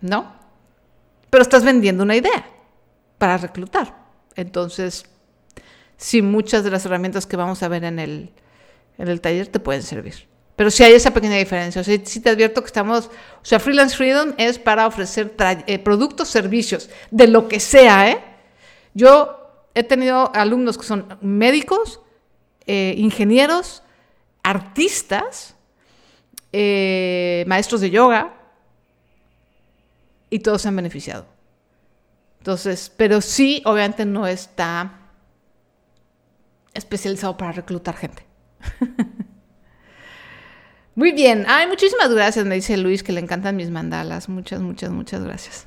[0.00, 0.32] ¿no?
[1.28, 2.46] Pero estás vendiendo una idea
[3.18, 3.96] para reclutar.
[4.36, 5.06] Entonces,
[5.96, 8.30] sí, muchas de las herramientas que vamos a ver en el,
[8.98, 10.28] en el taller te pueden servir.
[10.56, 11.80] Pero sí hay esa pequeña diferencia.
[11.80, 15.32] O sea, sí te advierto que estamos, o sea, Freelance Freedom es para ofrecer
[15.66, 18.20] eh, productos, servicios, de lo que sea, ¿eh?
[18.92, 19.38] Yo
[19.74, 22.00] he tenido alumnos que son médicos,
[22.66, 23.84] eh, ingenieros,
[24.42, 25.54] artistas,
[26.52, 28.34] eh, maestros de yoga,
[30.30, 31.26] y todos se han beneficiado.
[32.38, 34.98] Entonces, pero sí, obviamente no está
[36.74, 38.27] especializado para reclutar gente.
[40.98, 41.44] Muy bien.
[41.46, 44.28] Ay, muchísimas gracias, me dice Luis, que le encantan mis mandalas.
[44.28, 45.64] Muchas, muchas, muchas gracias.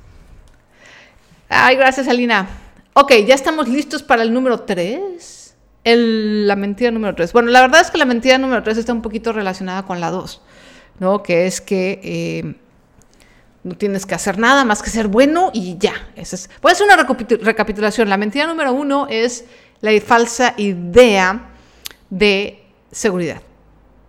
[1.48, 2.48] Ay, gracias, Alina.
[2.94, 5.54] Ok, ya estamos listos para el número 3.
[5.84, 7.32] la mentira número 3.
[7.32, 10.10] Bueno, la verdad es que la mentira número 3 está un poquito relacionada con la
[10.10, 10.42] 2,
[10.98, 11.22] ¿no?
[11.22, 12.54] Que es que eh,
[13.64, 15.94] no tienes que hacer nada más que ser bueno y ya.
[16.14, 16.50] es.
[16.60, 18.10] Voy a hacer una recapitulación.
[18.10, 19.46] La mentira número 1 es
[19.80, 21.48] la falsa idea
[22.10, 22.61] de
[22.92, 23.42] seguridad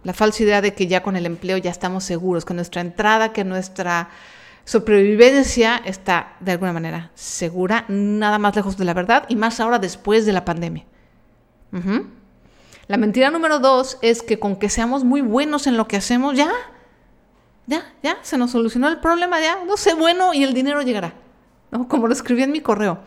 [0.03, 3.33] la falsa idea de que ya con el empleo ya estamos seguros, que nuestra entrada,
[3.33, 4.09] que nuestra
[4.65, 9.79] supervivencia está de alguna manera segura, nada más lejos de la verdad y más ahora
[9.79, 10.85] después de la pandemia.
[12.87, 16.35] La mentira número dos es que con que seamos muy buenos en lo que hacemos,
[16.37, 16.51] ya,
[17.65, 21.13] ya, ya, se nos solucionó el problema, ya, no sé bueno y el dinero llegará.
[21.71, 21.87] ¿no?
[21.87, 22.99] Como lo escribí en mi correo.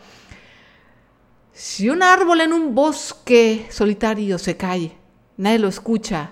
[1.53, 4.96] Si un árbol en un bosque solitario se cae,
[5.37, 6.31] nadie lo escucha,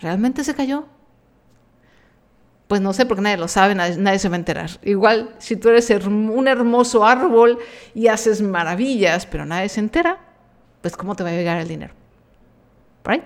[0.00, 0.86] ¿Realmente se cayó?
[2.68, 4.70] Pues no sé porque nadie lo sabe, nadie, se va a enterar.
[4.82, 7.58] Igual si tú eres un hermoso árbol
[7.94, 10.18] y haces maravillas, pero nadie se entera,
[10.82, 11.94] pues ¿cómo te va a llegar el dinero?
[13.04, 13.22] ¿Right?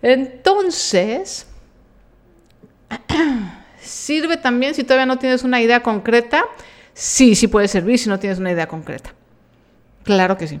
[0.00, 1.46] Entonces,
[3.78, 6.46] ¿sirve también si todavía no tienes una idea concreta?
[6.94, 9.12] Sí, sí puede servir si no tienes una idea concreta.
[10.02, 10.60] Claro que sí.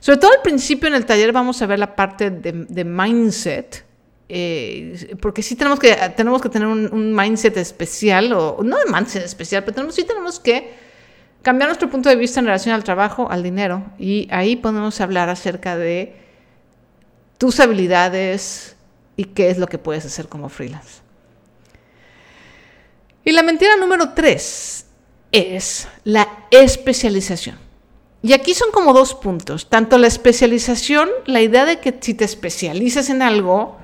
[0.00, 3.84] Sobre todo al principio en el taller vamos a ver la parte de, mindset,
[4.28, 9.24] eh, porque sí tenemos que, tenemos que tener un, mindset especial, o no de mindset
[9.24, 10.74] especial, pero sí tenemos que
[11.42, 15.28] cambiar nuestro punto de vista en relación al trabajo, al dinero, y ahí podemos hablar
[15.28, 16.16] acerca de
[17.38, 18.76] tus habilidades
[19.16, 21.00] y qué es lo que puedes hacer como freelance.
[23.24, 24.86] Y la mentira número tres
[25.32, 27.65] es la especialización.
[28.26, 29.68] Y aquí son como dos puntos.
[29.68, 33.76] Tanto la especialización, la idea de que si te especializas en algo,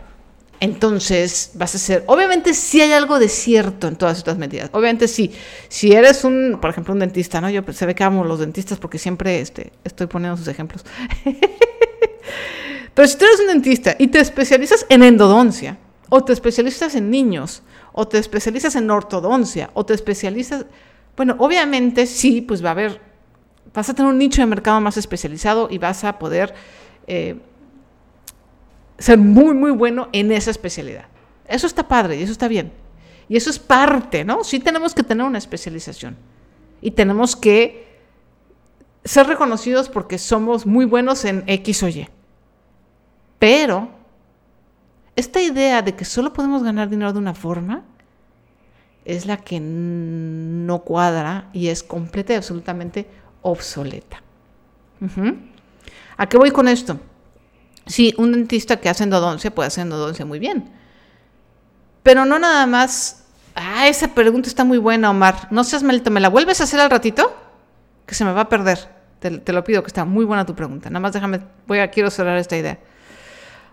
[0.58, 4.68] entonces vas a ser, obviamente sí hay algo de cierto en todas estas medidas.
[4.72, 5.30] Obviamente sí,
[5.68, 7.50] si eres un, por ejemplo, un dentista, ¿no?
[7.50, 10.84] Yo se ve que amo los dentistas porque siempre este, estoy poniendo sus ejemplos.
[12.94, 15.78] Pero si tú eres un dentista y te especializas en endodoncia,
[16.08, 20.66] o te especializas en niños, o te especializas en ortodoncia, o te especializas,
[21.16, 23.11] bueno, obviamente sí, pues va a haber
[23.74, 26.54] vas a tener un nicho de mercado más especializado y vas a poder
[27.06, 27.40] eh,
[28.98, 31.06] ser muy, muy bueno en esa especialidad.
[31.46, 32.72] Eso está padre y eso está bien.
[33.28, 34.44] Y eso es parte, ¿no?
[34.44, 36.16] Sí tenemos que tener una especialización.
[36.80, 37.92] Y tenemos que
[39.04, 42.08] ser reconocidos porque somos muy buenos en X o Y.
[43.38, 43.90] Pero
[45.16, 47.84] esta idea de que solo podemos ganar dinero de una forma
[49.04, 53.06] es la que no cuadra y es completa y absolutamente
[53.42, 54.22] obsoleta.
[56.16, 56.98] ¿A qué voy con esto?
[57.86, 60.70] Sí, un dentista que hace endodoncia puede hacer endodoncia muy bien.
[62.02, 63.24] Pero no nada más.
[63.54, 65.48] Ah, esa pregunta está muy buena, Omar.
[65.50, 67.36] No seas malito, ¿me la vuelves a hacer al ratito?
[68.06, 68.88] Que se me va a perder.
[69.18, 70.90] Te, lo pido, que está muy buena tu pregunta.
[70.90, 72.78] Nada más déjame, voy a, quiero cerrar esta idea.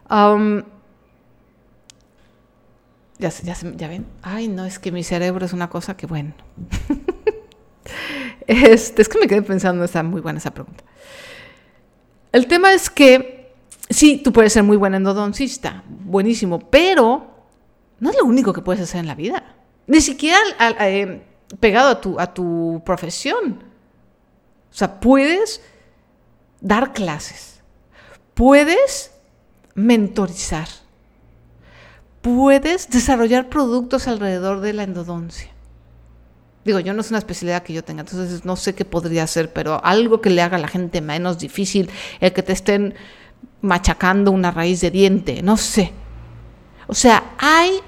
[0.10, 0.63] Um,
[3.17, 4.05] ya, ya, ya ven.
[4.21, 6.34] Ay, no, es que mi cerebro es una cosa que, bueno.
[8.50, 10.84] Este, es que me quedé pensando, está muy buena esa pregunta.
[12.32, 13.54] El tema es que
[13.88, 17.30] sí, tú puedes ser muy buen endodoncista, buenísimo, pero
[18.00, 19.56] no es lo único que puedes hacer en la vida.
[19.86, 20.40] Ni siquiera
[20.80, 21.22] eh,
[21.60, 23.64] pegado a tu, a tu profesión.
[24.72, 25.62] O sea, puedes
[26.60, 27.62] dar clases,
[28.34, 29.12] puedes
[29.76, 30.70] mentorizar,
[32.24, 35.52] puedes desarrollar productos alrededor de la endodoncia.
[36.69, 39.51] Digo, yo no es una especialidad que yo tenga, entonces no sé qué podría hacer,
[39.51, 42.93] pero algo que le haga a la gente menos difícil, el que te estén
[43.62, 45.93] machacando una raíz de diente, no sé.
[46.86, 47.79] O sea, hay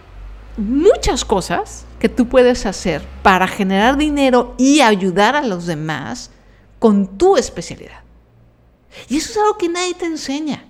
[0.58, 6.32] muchas cosas que tú puedes hacer para generar dinero y ayudar a los demás
[6.80, 8.02] con tu especialidad.
[9.10, 10.66] Y eso es algo que nadie te enseña.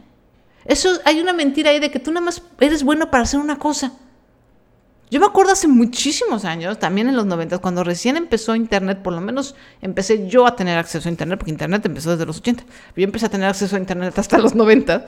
[0.66, 3.58] Eso hay una mentira ahí de que tú nada más eres bueno para hacer una
[3.58, 3.94] cosa.
[5.12, 9.12] Yo me acuerdo hace muchísimos años, también en los 90, cuando recién empezó Internet, por
[9.12, 12.64] lo menos empecé yo a tener acceso a Internet, porque Internet empezó desde los 80.
[12.96, 15.06] Yo empecé a tener acceso a Internet hasta los 90.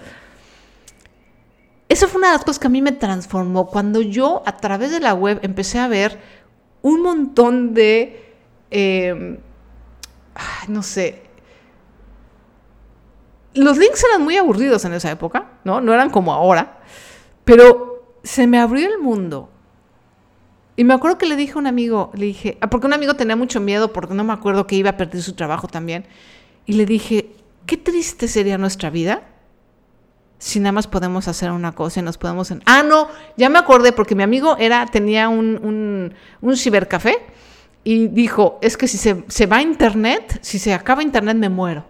[1.88, 3.68] Esa fue una de las cosas que a mí me transformó.
[3.68, 6.20] Cuando yo a través de la web empecé a ver
[6.82, 8.36] un montón de,
[8.72, 9.38] em,
[10.68, 11.24] no sé,
[13.54, 15.80] los links eran muy aburridos en esa época, ¿no?
[15.80, 16.82] No eran como ahora,
[17.46, 19.53] pero se me abrió el mundo
[20.76, 23.14] y me acuerdo que le dije a un amigo, le dije, ah, porque un amigo
[23.14, 26.06] tenía mucho miedo porque no me acuerdo que iba a perder su trabajo también.
[26.66, 27.36] Y le dije,
[27.68, 29.22] qué triste sería nuestra vida
[30.40, 32.52] si nada más podemos hacer una cosa y nos podemos...
[32.66, 33.08] Ah, no,
[33.38, 37.18] ya me acordé porque mi amigo era, tenía un, un, cibercafé
[37.84, 41.50] y dijo, es que si se, se, va a internet, si se acaba internet me
[41.50, 41.86] muero.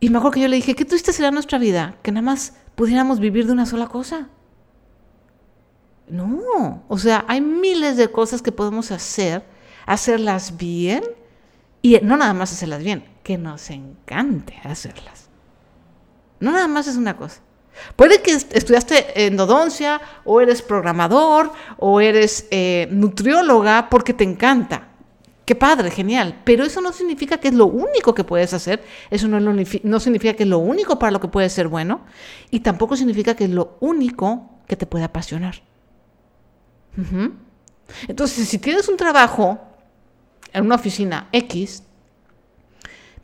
[0.00, 2.54] Y me acuerdo que yo le dije, qué triste será nuestra vida, que nada más
[2.74, 4.28] pudiéramos vivir de una sola cosa.
[6.08, 9.44] No, o sea, hay miles de cosas que podemos hacer,
[9.86, 11.02] hacerlas bien
[11.82, 15.28] y no nada más hacerlas bien, que nos encante hacerlas.
[16.40, 17.40] No nada más es una cosa.
[17.96, 24.87] Puede que estudiaste endodoncia o eres programador o eres eh, nutrióloga porque te encanta.
[25.48, 26.42] Qué padre, genial.
[26.44, 28.84] Pero eso no significa que es lo único que puedes hacer.
[29.08, 32.02] Eso no, no, significa que es lo único para lo que puedes ser bueno.
[32.50, 35.62] Y tampoco significa que es lo único que te puede apasionar.
[38.06, 39.58] Entonces, si tienes un trabajo
[40.52, 41.82] en una oficina X,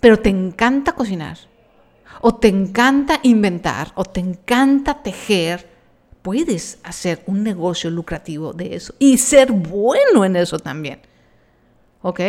[0.00, 1.36] pero te encanta cocinar,
[2.22, 5.68] o te encanta inventar, o te encanta tejer,
[6.22, 11.02] puedes hacer un negocio lucrativo de eso y ser bueno en eso también.
[12.04, 12.20] ¿Ok?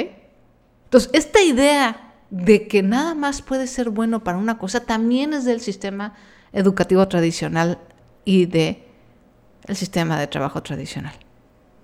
[0.85, 5.43] Entonces, esta idea de que nada más puede ser bueno para una cosa también es
[5.43, 6.13] del sistema
[6.53, 7.77] educativo tradicional
[8.23, 11.13] y el sistema de trabajo tradicional.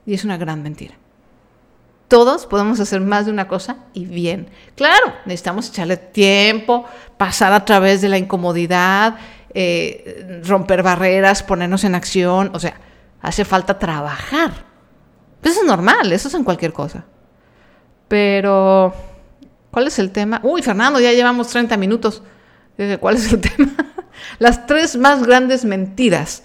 [0.06, 0.96] Y es una gran mentira.
[2.08, 4.48] Todos podemos hacer más de una cosa y bien.
[4.76, 6.86] Claro, necesitamos echarle tiempo,
[7.18, 9.18] pasar a través de la incomodidad,
[9.54, 12.52] eh, romper barreras, ponernos en acción.
[12.54, 12.80] O sea,
[13.22, 14.52] hace falta trabajar.
[15.44, 17.04] Eso es normal, eso es en cualquier cosa.
[18.12, 18.94] Pero,
[19.72, 20.42] ¿cuál es el tema?
[20.44, 22.22] Uy, Fernando, ya llevamos 30 minutos.
[23.00, 23.72] ¿Cuál es el tema?
[24.38, 26.44] Las tres más grandes mentiras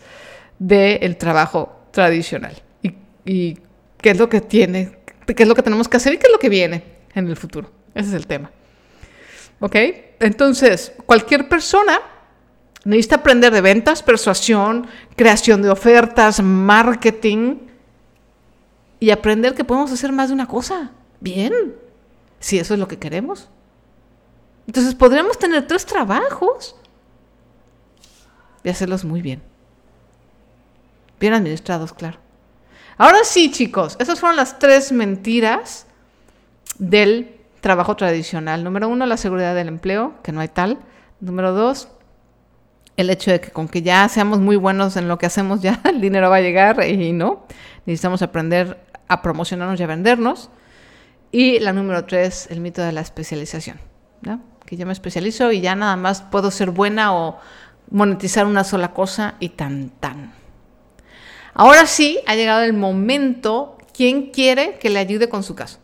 [0.61, 2.55] del trabajo tradicional.
[3.25, 3.59] Y,
[4.01, 6.33] qué es lo que tiene, qué es lo que tenemos que hacer y qué es
[6.33, 6.85] lo que viene
[7.17, 7.69] en el futuro.
[7.97, 8.53] Ese es el tema.
[9.59, 9.75] ¿Ok?
[10.21, 11.99] Entonces, cualquier persona
[12.85, 17.57] necesita aprender de ventas, persuasión, creación de ofertas, marketing
[19.01, 20.93] y aprender que podemos hacer más de una cosa.
[21.27, 21.75] Bien,
[22.39, 23.49] si eso es lo que queremos.
[24.69, 26.77] Entonces podríamos tener tres trabajos
[28.63, 29.43] y hacerlos muy bien.
[31.19, 32.21] Bien administrados, claro.
[32.97, 35.89] Ahora sí, chicos, esas fueron las tres mentiras
[36.79, 38.63] del trabajo tradicional.
[38.63, 40.79] Número uno, la seguridad del empleo, que no hay tal.
[41.19, 41.89] Número dos,
[42.97, 45.81] el hecho de que con que ya seamos muy buenos en lo que hacemos, ya
[45.87, 47.49] el dinero va a llegar y no.
[47.85, 50.51] Necesitamos aprender a promocionarnos y a vendernos.
[51.33, 53.79] Y la número tres, el mito de la especialización,
[54.65, 57.39] que yo me especializo y ya nada más puedo ser buena o
[57.91, 60.33] monetizar una sola cosa y tan tan.
[61.55, 65.79] Ahora sí, ha llegado el momento, ¿quién quiere que le ayude con su caso?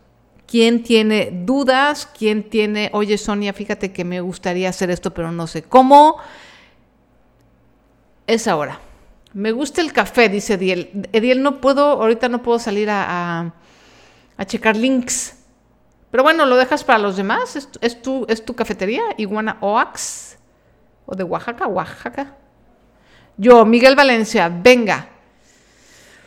[0.46, 2.07] ¿Quién tiene dudas?
[2.07, 6.18] ¿Quién tiene, oye Sonia, fíjate que me gustaría hacer esto, pero no sé cómo?
[8.26, 8.81] Es ahora.
[9.33, 11.09] Me gusta el café, dice Ediel.
[11.12, 13.55] Ediel, no puedo, ahorita no puedo salir a
[14.46, 15.37] checar links.
[16.11, 17.57] Pero bueno, lo dejas para los demás.
[17.81, 20.37] Es, tu, es tu cafetería, Iguana Oax,
[21.06, 22.37] o de Oaxaca, Oaxaca.
[23.37, 25.08] Yo, Miguel Valencia, venga.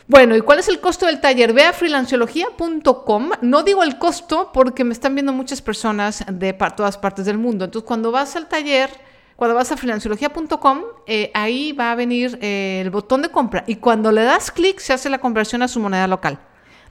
[0.08, 1.52] Bueno, ¿y cuál es el costo del taller?
[1.52, 3.30] Ve a freelanciología.com.
[3.42, 7.64] No digo el costo porque me están viendo muchas personas de todas partes del mundo.
[7.64, 8.90] Entonces, cuando vas al taller,
[9.36, 13.64] cuando vas a freelanciología.com, eh, ahí va a venir eh, el botón de compra.
[13.66, 16.38] Y cuando le das clic, se hace la conversión a su moneda local.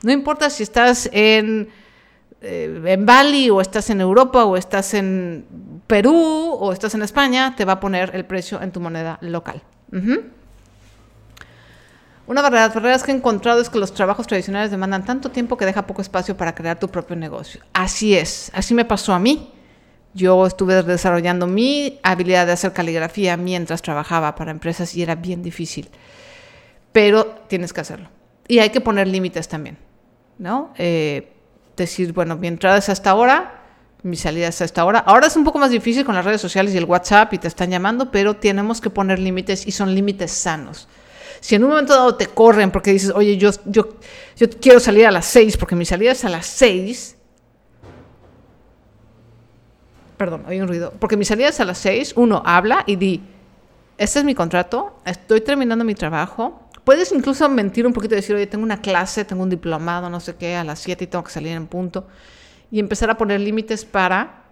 [0.06, 1.68] No importa si estás en,
[2.40, 5.48] eh, en Bali o estás en Europa o estás en
[5.88, 6.16] Perú
[6.60, 9.64] o estás en España, te va a poner el precio en tu moneda local.
[12.28, 15.58] Una de las barreras que he encontrado es que los trabajos tradicionales demandan tanto tiempo
[15.58, 17.62] que deja poco espacio para crear tu propio negocio.
[17.74, 19.52] Así es, así me pasó a mí.
[20.14, 25.42] Yo estuve desarrollando mi habilidad de hacer caligrafía mientras trabajaba para empresas y era bien
[25.42, 25.90] difícil.
[26.92, 28.10] Pero tienes que hacerlo.
[28.48, 29.80] Y hay que poner límites también,
[30.38, 30.74] ¿no?
[30.78, 31.32] Eh,
[31.76, 33.62] decir, bueno, mi entrada es hasta ahora,
[34.04, 35.00] mi salida es hasta ahora.
[35.00, 37.48] Ahora es un poco más difícil con las redes sociales y el WhatsApp y te
[37.48, 40.88] están llamando, pero tenemos que poner límites y son límites sanos.
[41.40, 43.90] Si en un momento dado te corren porque dices, oye, yo, yo,
[44.36, 47.16] yo quiero salir a las 6 porque mi salida es a las 6,
[50.18, 53.22] perdón, hay un ruido, porque mi salida es a las 6, uno habla y di,
[53.98, 56.65] este es mi contrato, estoy terminando mi trabajo.
[56.86, 60.20] Puedes incluso mentir un poquito y decir, oye, tengo una clase, tengo un diplomado, no
[60.22, 62.08] sé qué, a las 7 y tengo que salir en punto.
[62.72, 64.44] Y empezar a poner límites para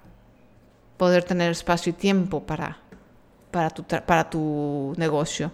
[0.97, 2.77] poder tener espacio y tiempo para,
[3.51, 5.51] para, tu, para tu negocio.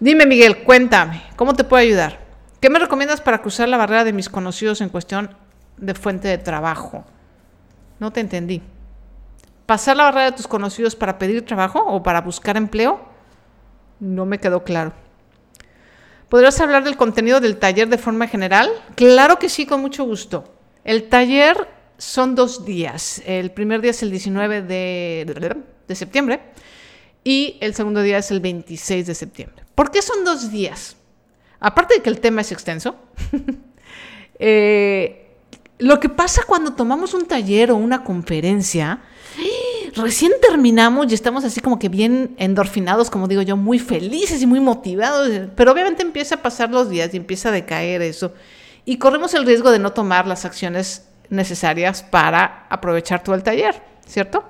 [0.00, 2.18] Dime, Miguel, cuéntame, ¿cómo te puedo ayudar?
[2.60, 5.30] ¿Qué me recomiendas para cruzar la barrera de mis conocidos en cuestión
[5.76, 7.04] de fuente de trabajo?
[8.00, 8.62] No te entendí
[9.66, 13.00] pasar la barrera de tus conocidos para pedir trabajo o para buscar empleo?
[13.98, 14.92] No me quedó claro.
[16.28, 18.70] ¿Podrías hablar del contenido del taller de forma general?
[18.96, 20.44] Claro que sí, con mucho gusto.
[20.82, 21.68] El taller
[21.98, 23.22] son dos días.
[23.26, 25.56] El primer día es el 19 de,
[25.86, 26.40] de septiembre
[27.22, 29.64] y el segundo día es el 26 de septiembre.
[29.74, 30.96] ¿Por qué son dos días?
[31.60, 32.96] Aparte de que el tema es extenso,
[34.38, 35.26] eh,
[35.78, 39.00] lo que pasa cuando tomamos un taller o una conferencia
[39.94, 44.46] recién terminamos y estamos así como que bien endorfinados, como digo yo, muy felices y
[44.46, 48.32] muy motivados, pero obviamente empieza a pasar los días y empieza a decaer eso.
[48.84, 53.82] Y corremos el riesgo de no tomar las acciones necesarias para aprovechar todo el taller,
[54.06, 54.44] ¿cierto?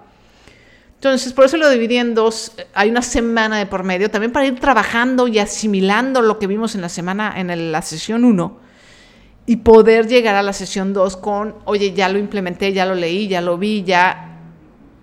[0.94, 2.52] Entonces, por eso lo dividí en dos.
[2.74, 6.74] Hay una semana de por medio, también para ir trabajando y asimilando lo que vimos
[6.74, 8.58] en la semana, en la sesión 1,
[9.46, 13.28] y poder llegar a la sesión 2 con, oye, ya lo implementé, ya lo leí,
[13.28, 14.35] ya lo vi, ya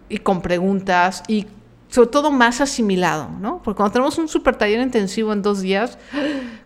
[0.10, 1.48] y con preguntas y
[1.90, 3.62] sobre todo más asimilado, ¿no?
[3.64, 6.00] Porque cuando tenemos un super taller intensivo en dos días,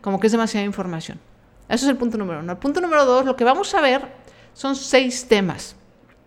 [0.01, 1.19] como que es demasiada información.
[1.67, 2.53] Eso es el punto número uno.
[2.53, 4.07] El punto número dos, lo que vamos a ver
[4.53, 5.75] son seis temas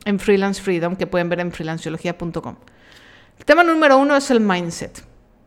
[0.05, 2.57] en Freelance Freedom que pueden ver en freelanciología.com.
[3.39, 5.03] El tema número uno es el mindset.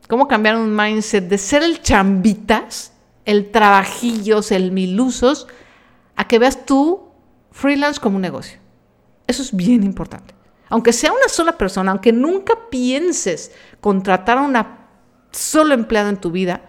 [0.09, 2.91] Cómo cambiar un mindset de ser el chambitas,
[3.24, 5.47] el trabajillos, el milusos,
[6.16, 7.03] a que veas tú
[7.51, 8.57] freelance como un negocio.
[9.28, 10.33] Eso es bien importante
[10.74, 14.88] aunque sea una sola persona, aunque nunca pienses contratar a una
[15.30, 16.62] solo empleado en tu vida,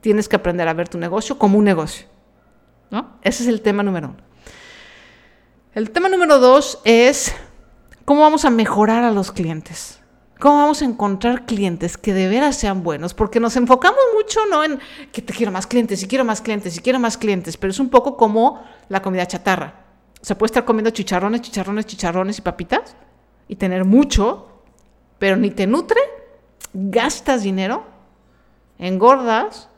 [0.00, 2.06] tienes que aprender a ver tu negocio como un negocio.
[2.90, 3.18] ¿no?
[3.20, 4.16] Ese es el tema número uno.
[5.74, 7.34] El tema número dos es
[8.06, 10.00] cómo vamos a mejorar a los clientes.
[10.38, 13.12] ¿Cómo vamos a encontrar clientes que de veras sean buenos?
[13.12, 14.64] Porque nos enfocamos mucho ¿no?
[14.64, 14.80] en
[15.12, 17.78] que te quiero más clientes y quiero más clientes y quiero más clientes, pero es
[17.78, 19.79] un poco como la comida chatarra
[20.22, 22.96] se puede estar comiendo chicharrones, chicharrones, chicharrones y papitas
[23.48, 24.62] y tener mucho,
[25.18, 26.00] pero ni te nutre,
[26.72, 27.84] gastas dinero,
[28.78, 29.68] engordas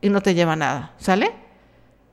[0.00, 1.32] y no te lleva nada, ¿sale?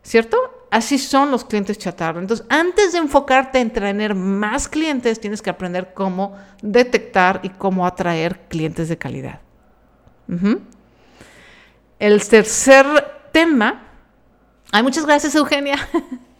[0.04, 0.38] ¿Cierto?
[0.70, 2.20] Así son los clientes chatarra.
[2.20, 7.86] Entonces, antes de enfocarte en tener más clientes, tienes que aprender cómo detectar y cómo
[7.86, 9.42] atraer clientes de calidad.
[12.00, 12.86] El tercer
[13.32, 13.84] tema.
[14.72, 15.78] Ay, muchas gracias, Eugenia.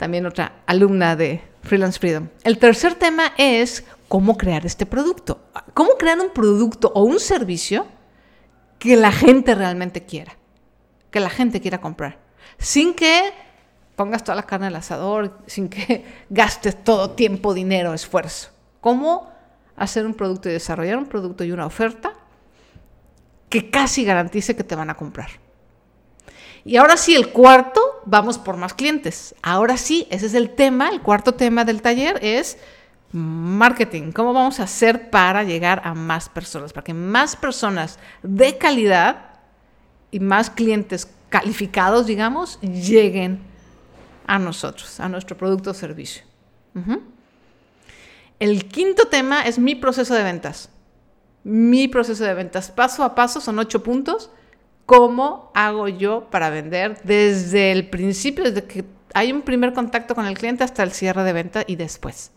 [0.00, 2.28] también otra alumna de Freelance Freedom.
[2.42, 5.42] El tercer tema es cómo crear este producto.
[5.74, 7.86] Cómo crear un producto o un servicio
[8.78, 10.38] que la gente realmente quiera,
[11.10, 12.18] que la gente quiera comprar,
[12.56, 13.30] sin que
[13.94, 18.48] pongas toda la carne al asador, sin que gastes todo tiempo, dinero, esfuerzo.
[18.80, 19.30] ¿Cómo
[19.76, 22.14] hacer un producto y desarrollar un producto y una oferta
[23.50, 25.28] que casi garantice que te van a comprar?
[26.64, 29.34] Y ahora sí, el cuarto, vamos por más clientes.
[29.42, 32.58] Ahora sí, ese es el tema, el cuarto tema del taller es
[33.12, 34.12] marketing.
[34.12, 36.72] ¿Cómo vamos a hacer para llegar a más personas?
[36.72, 39.40] Para que más personas de calidad
[40.10, 43.40] y más clientes calificados, digamos, lleguen
[44.26, 46.24] a nosotros, a nuestro producto o servicio.
[48.38, 50.70] El quinto tema es mi proceso de ventas.
[51.42, 54.30] Mi proceso de ventas, paso a paso, son ocho puntos
[54.90, 58.84] ¿Cómo hago yo para vender desde el principio, desde que
[59.14, 62.32] hay un primer contacto con el cliente hasta el cierre de venta y después?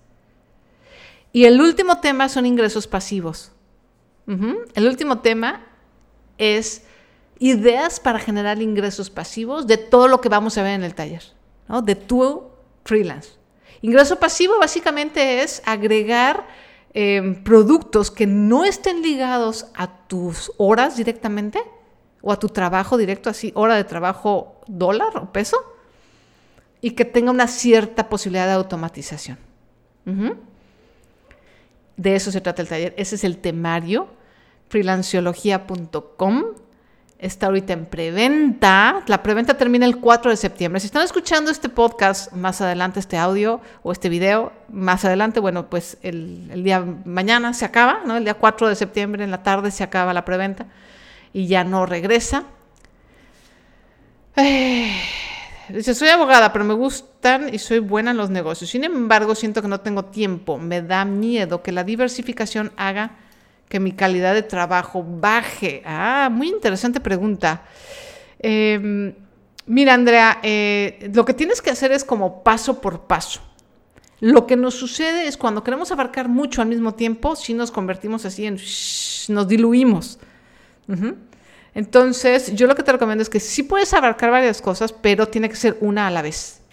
[1.32, 3.54] Y el último tema son ingresos pasivos.
[4.28, 5.66] El último tema
[6.38, 6.84] es
[7.39, 11.24] ideas para generar ingresos pasivos de todo lo que vamos a ver en el taller,
[11.68, 11.82] ¿no?
[11.82, 12.51] de tu
[12.86, 13.32] freelance.
[13.82, 16.45] Ingreso pasivo básicamente es agregar
[16.93, 21.60] em, productos que no estén ligados a tus horas directamente,
[22.24, 25.57] o a tu trabajo directo, así, hora de trabajo dólar o peso,
[26.80, 29.38] y que tenga una cierta posibilidad de automatización.
[31.97, 32.93] De eso se trata el taller.
[32.97, 34.07] Ese es el temario,
[34.69, 36.43] freelanciología.com.
[37.19, 39.03] Está ahorita en preventa.
[39.07, 40.80] La preventa termina el 4 de septiembre.
[40.80, 45.69] Si están escuchando este podcast más adelante, este audio o este video, más adelante, bueno,
[45.69, 48.15] pues el, día mañana se acaba, ¿no?
[48.15, 50.67] El día 4 de septiembre en la tarde se acaba la preventa
[51.34, 52.46] y ya no regresa.
[54.36, 54.96] Eh,
[55.70, 58.70] dice, soy abogada, pero me gustan y soy buena en los negocios.
[58.70, 60.58] Sin embargo, siento que no tengo tiempo.
[60.58, 63.18] Me da miedo que la diversificación haga
[63.74, 65.82] que mi calidad de trabajo baje?
[65.84, 67.64] Ah, muy interesante pregunta.
[68.38, 69.16] Em,
[69.66, 73.42] mira, Andrea, eh, lo que tienes que hacer es como paso por paso.
[74.20, 78.26] Lo que nos sucede es cuando queremos abarcar mucho al mismo tiempo, si nos convertimos
[78.26, 78.60] así en,
[79.30, 80.20] nos diluimos.
[81.74, 85.50] Entonces, yo lo que te recomiendo es que sí puedes abarcar varias cosas, pero tiene
[85.50, 86.64] que ser una a la vez.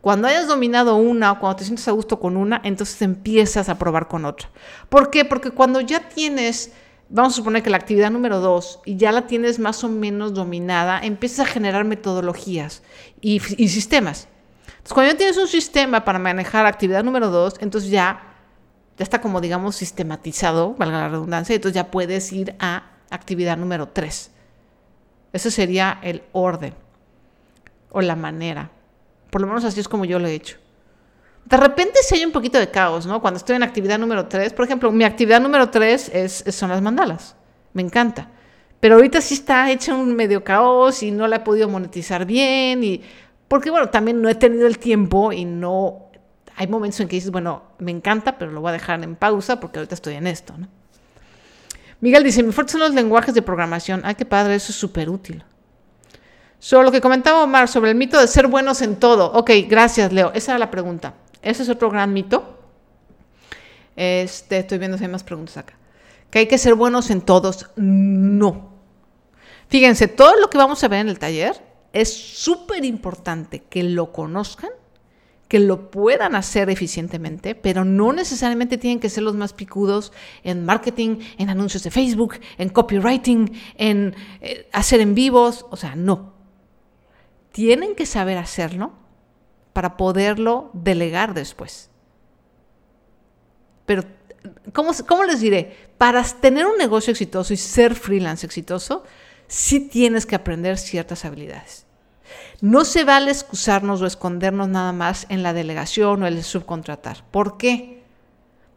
[0.00, 3.78] Cuando hayas dominado una o cuando te sientes a gusto con una, entonces empiezas a
[3.78, 4.48] probar con otra.
[4.88, 5.24] ¿Por qué?
[5.24, 6.72] Porque cuando ya tienes,
[7.08, 10.34] vamos a suponer que la actividad número dos y ya la tienes más o menos
[10.34, 12.82] dominada, empiezas a generar metodologías
[13.20, 14.28] y, sistemas.
[14.68, 18.22] Entonces, cuando ya tienes un sistema para manejar actividad número dos, entonces ya,
[18.96, 23.88] ya está como, digamos, sistematizado, valga la redundancia, entonces ya puedes ir a actividad número
[23.88, 24.30] tres.
[25.32, 26.74] Ese sería el orden
[27.90, 28.70] o la manera.
[29.30, 30.56] Por lo menos así es como yo lo he hecho.
[31.44, 33.20] De repente sí hay un poquito de caos, ¿no?
[33.20, 36.82] Cuando estoy en actividad número 3, por ejemplo, mi actividad número 3 es, son las
[36.82, 37.36] mandalas.
[37.72, 38.28] Me encanta.
[38.80, 42.84] Pero ahorita sí está hecha un medio caos y no la he podido monetizar bien.
[42.84, 43.02] Y,
[43.48, 46.10] porque, bueno, también no he tenido el tiempo y no...
[46.54, 49.60] Hay momentos en que dices, bueno, me encanta, pero lo voy a dejar en pausa
[49.60, 50.68] porque ahorita estoy en esto, ¿no?
[52.00, 54.02] Miguel dice, mi fuerte son los lenguajes de programación.
[54.04, 55.44] Ay, qué padre, eso es súper útil.
[56.58, 59.32] Sobre lo que comentaba Omar, sobre el mito de ser buenos en todo.
[59.32, 60.32] Ok, gracias, Leo.
[60.34, 61.14] Esa era la pregunta.
[61.42, 62.58] Ese es otro gran mito.
[63.96, 65.74] Este, estoy viendo si hay más preguntas acá.
[66.30, 67.70] Que hay que ser buenos en todos.
[67.76, 68.74] No.
[69.68, 71.60] Fíjense, todo lo que vamos a ver en el taller
[71.92, 74.70] es súper importante que lo conozcan,
[75.48, 80.12] que lo puedan hacer eficientemente, pero no necesariamente tienen que ser los más picudos
[80.44, 85.64] en marketing, en anuncios de Facebook, en copywriting, en eh, hacer en vivos.
[85.70, 86.34] O sea, no
[87.50, 88.92] tienen que saber hacerlo
[89.72, 91.90] para poderlo delegar después.
[93.86, 94.04] Pero,
[94.72, 95.74] ¿cómo, ¿cómo, les diré?
[95.96, 99.02] Para tener un negocio exitoso y ser freelance exitoso,
[99.46, 101.87] sí tienes que aprender ciertas habilidades.
[102.60, 107.24] No se vale excusarnos o escondernos nada más en la delegación o el subcontratar.
[107.30, 107.98] ¿Por qué?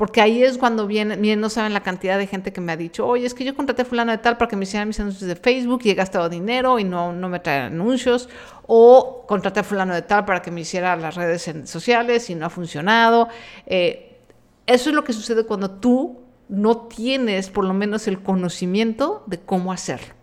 [0.02, 2.76] Porque ahí es cuando vienen, miren, no saben la cantidad de gente que me ha
[2.76, 5.00] dicho, oye, es que yo contraté a fulano de tal para que me hicieran mis
[5.00, 8.28] anuncios de Facebook y he gastado dinero y no, no me traen anuncios.
[8.66, 12.48] O contraté a fulano de tal para que me hiciera las redes sociales y no
[12.48, 13.28] ha funcionado.
[13.68, 14.18] Eh,
[14.66, 19.40] eso es lo que sucede cuando tú no tienes por lo menos el conocimiento de
[19.40, 20.16] cómo hacerlo.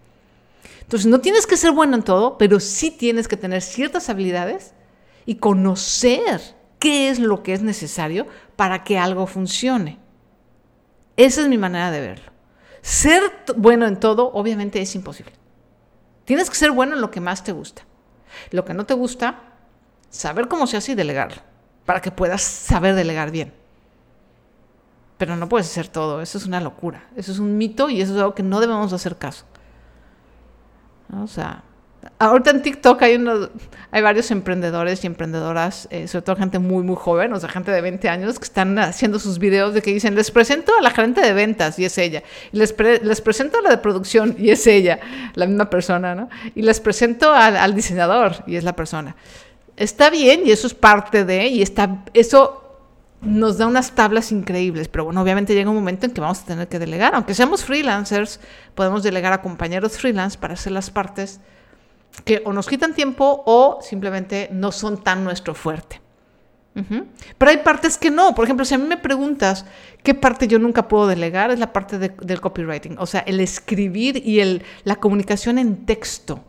[0.89, 4.73] Entonces, no tienes que ser bueno en todo, pero sí tienes que tener ciertas habilidades
[5.27, 6.41] y conocer
[6.79, 8.27] qué es lo que es necesario
[8.57, 9.99] para que algo funcione.
[11.19, 12.33] Esa es mi manera de verlo.
[12.81, 13.23] Ser
[13.55, 15.35] bueno en todo obviamente es imposible.
[16.25, 17.83] Tienes que ser bueno en lo que más te gusta.
[18.51, 19.43] Lo que no te gusta,
[20.09, 21.43] saber cómo se hace y delegarlo,
[21.85, 23.53] para que puedas saber delegar bien.
[25.19, 28.15] Pero no puedes hacer todo, eso es una locura, eso es un mito y eso
[28.15, 29.45] es algo que no debemos hacer caso.
[31.13, 31.63] O sea,
[32.21, 33.51] Ahorita en TikTok hay, unos,
[33.91, 37.71] hay varios emprendedores y emprendedoras, eh, sobre todo gente muy, muy joven, o sea, gente
[37.71, 40.91] de 20 años, que están haciendo sus videos de que dicen, les presento a la
[40.91, 44.51] gerente de ventas y es ella, y les, les presento a la de producción y
[44.51, 44.99] es ella,
[45.35, 46.29] la misma persona, ¿no?
[46.55, 49.15] Y les presento al, al diseñador y es la persona.
[49.77, 52.68] Está bien y eso es parte de, y está, eso
[53.21, 56.45] nos da unas tablas increíbles, pero bueno, obviamente llega un momento en que vamos a
[56.47, 58.41] tener que delegar, aunque seamos freelancers,
[58.75, 61.41] podemos delegar a compañeros freelance para hacer las partes
[62.25, 66.01] que o nos quitan tiempo o simplemente no son tan nuestro fuerte.
[67.39, 68.37] Pero hay partes que no.
[68.37, 69.67] Por ejemplo, si a mí me preguntas
[70.05, 72.97] qué parte yo nunca puedo delegar, es la parte del copywriting.
[72.99, 76.45] O sea, el escribir y el, la comunicación en texto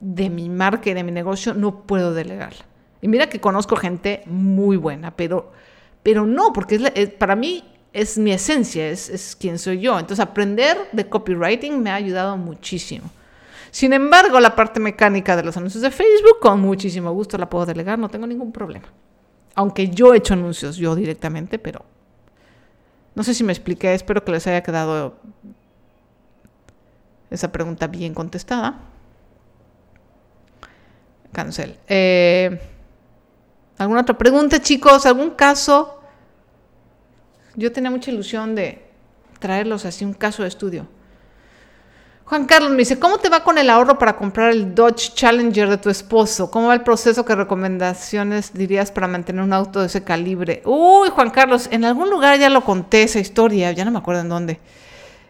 [0.00, 2.64] de mi marca y de mi negocio no puedo delegarla.
[3.00, 5.52] Y mira que conozco gente muy buena, pero,
[6.02, 9.98] pero no, porque para mí es mi esencia, es, es quien soy yo.
[9.98, 13.10] Entonces, aprender de copywriting me ha ayudado muchísimo.
[13.70, 17.66] Sin embargo, la parte mecánica de los anuncios de Facebook, con muchísimo gusto la puedo
[17.66, 18.88] delegar, no tengo ningún problema.
[19.54, 21.84] Aunque yo he hecho anuncios yo directamente, pero
[23.14, 25.18] no sé si me expliqué, espero que les haya quedado
[27.30, 28.80] esa pregunta bien contestada.
[31.32, 31.76] Cancel.
[31.86, 32.60] Eh,
[33.80, 35.06] ¿Alguna otra pregunta, chicos?
[35.06, 36.02] ¿Algún caso?
[37.56, 38.86] Yo tenía mucha ilusión de
[39.38, 40.86] traerlos así, un caso de estudio.
[42.26, 45.70] Juan Carlos me dice, ¿cómo te va con el ahorro para comprar el Dodge Challenger
[45.70, 46.50] de tu esposo?
[46.50, 47.24] ¿Cómo va el proceso?
[47.24, 50.60] ¿Qué recomendaciones dirías para mantener un auto de ese calibre?
[50.66, 54.20] Uy, Juan Carlos, en algún lugar ya lo conté esa historia, ya no me acuerdo
[54.20, 54.60] en dónde.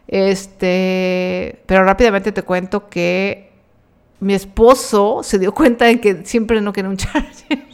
[0.09, 3.53] Este, pero rápidamente te cuento que
[4.18, 7.70] mi esposo se dio cuenta de que siempre no quería un Charger.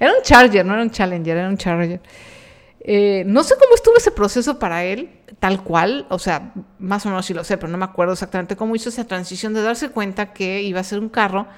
[0.00, 2.00] Era un Charger, no era un Challenger, era un Charger.
[2.80, 7.08] Eh, no sé cómo estuvo ese proceso para él, tal cual, o sea, más o
[7.08, 9.90] menos sí lo sé, pero no me acuerdo exactamente cómo hizo esa transición de darse
[9.90, 11.48] cuenta que iba a ser un carro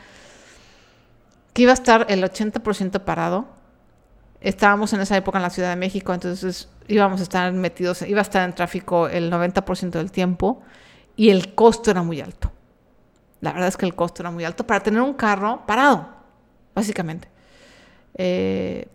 [1.52, 3.46] que iba a estar el 80% parado.
[4.40, 8.20] Estábamos en esa época en la Ciudad de México, entonces íbamos a estar metidos, iba
[8.20, 10.62] a estar en tráfico el 90% del tiempo
[11.16, 12.52] y el costo era muy alto.
[13.40, 16.08] La verdad es que el costo era muy alto para tener un carro parado,
[16.74, 17.28] básicamente.
[18.18, 18.88] Eh,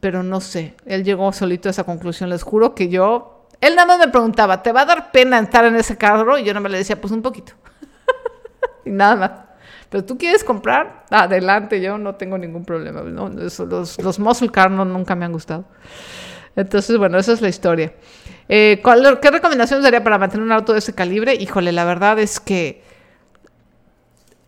[0.00, 3.86] pero no sé, él llegó solito a esa conclusión, les juro que yo, él nada
[3.86, 6.38] más me preguntaba, ¿te va a dar pena estar en ese carro?
[6.38, 7.52] Y yo no me le decía, pues un poquito.
[8.84, 9.30] y nada más.
[9.88, 13.02] Pero tú quieres comprar, adelante, yo no tengo ningún problema.
[13.02, 15.64] los, los muscle cars nunca me han gustado.
[16.56, 17.92] Entonces, bueno, esa es la historia.
[18.48, 18.82] Eh,
[19.20, 21.34] ¿Qué recomendaciones daría para mantener un auto de ese calibre?
[21.34, 22.82] Híjole, la verdad es que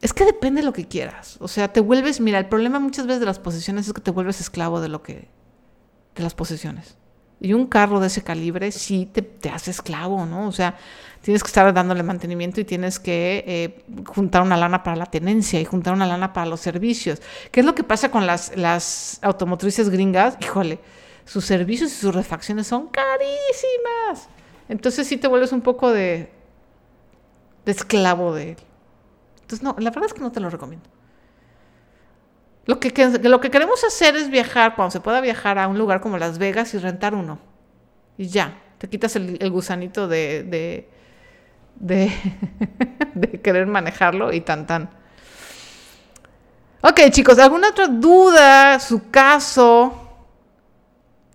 [0.01, 1.36] es que depende de lo que quieras.
[1.40, 4.11] O sea, te vuelves, mira, el problema muchas veces de las posesiones es que te
[4.11, 5.28] vuelves esclavo de lo que
[6.14, 6.96] de las posesiones.
[7.40, 10.49] Y un carro de ese calibre sí te, te hace esclavo, ¿no?
[10.49, 10.76] O sea,
[11.22, 15.61] tienes que estar dándole mantenimiento y tienes que eh, juntar una lana para la tenencia
[15.61, 17.22] y juntar una lana para los servicios.
[17.53, 20.36] ¿Qué es lo que pasa con las, las automotrices gringas?
[20.40, 20.80] Híjole,
[21.24, 24.28] sus servicios y sus refacciones son carísimas.
[24.68, 26.30] Entonces sí te vuelves un poco de,
[27.64, 28.57] de esclavo de él.
[29.49, 30.86] Entonces, no, la verdad es que no te lo recomiendo.
[32.66, 32.92] Lo que,
[33.22, 36.36] lo que queremos hacer es viajar, cuando se pueda viajar a un lugar como Las
[36.36, 37.38] Vegas y rentar uno.
[38.18, 40.86] Y ya, te quitas el, gusanito de, de,
[43.14, 44.90] de, querer manejarlo y tan tan.
[46.82, 48.78] Ok, chicos, ¿alguna otra duda?
[48.80, 50.11] Su caso.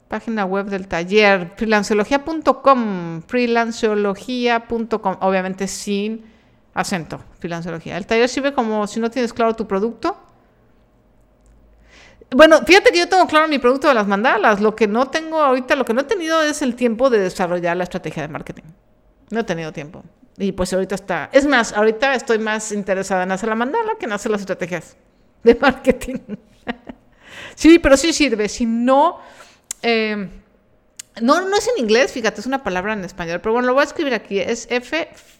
[0.07, 6.31] Página web del taller, freelanceología.com, freelanceología.com, obviamente sin
[6.73, 7.97] acento, freelanceología.
[7.97, 10.17] El taller sirve como si no tienes claro tu producto
[12.35, 14.59] bueno, fíjate que yo tengo claro mi producto de las mandalas.
[14.59, 17.77] Lo que no tengo ahorita, lo que no he tenido es el tiempo de desarrollar
[17.77, 18.63] la estrategia de marketing.
[19.29, 20.03] No he tenido tiempo.
[20.37, 21.29] Y pues ahorita está.
[21.31, 24.97] Es más, ahorita estoy más interesada en hacer la mandala que en hacer las estrategias
[25.43, 26.17] de marketing.
[27.55, 28.49] sí, pero sí sirve.
[28.49, 29.19] Si no.
[29.81, 30.29] Eh,
[31.21, 33.39] no, no es en inglés, fíjate, es una palabra en español.
[33.41, 34.39] Pero bueno, lo voy a escribir aquí.
[34.39, 34.67] Es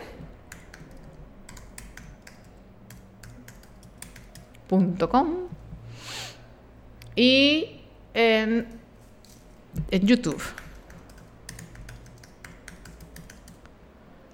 [4.67, 5.47] Punto com.
[7.15, 7.84] Y
[8.15, 8.67] en,
[9.91, 10.41] en YouTube.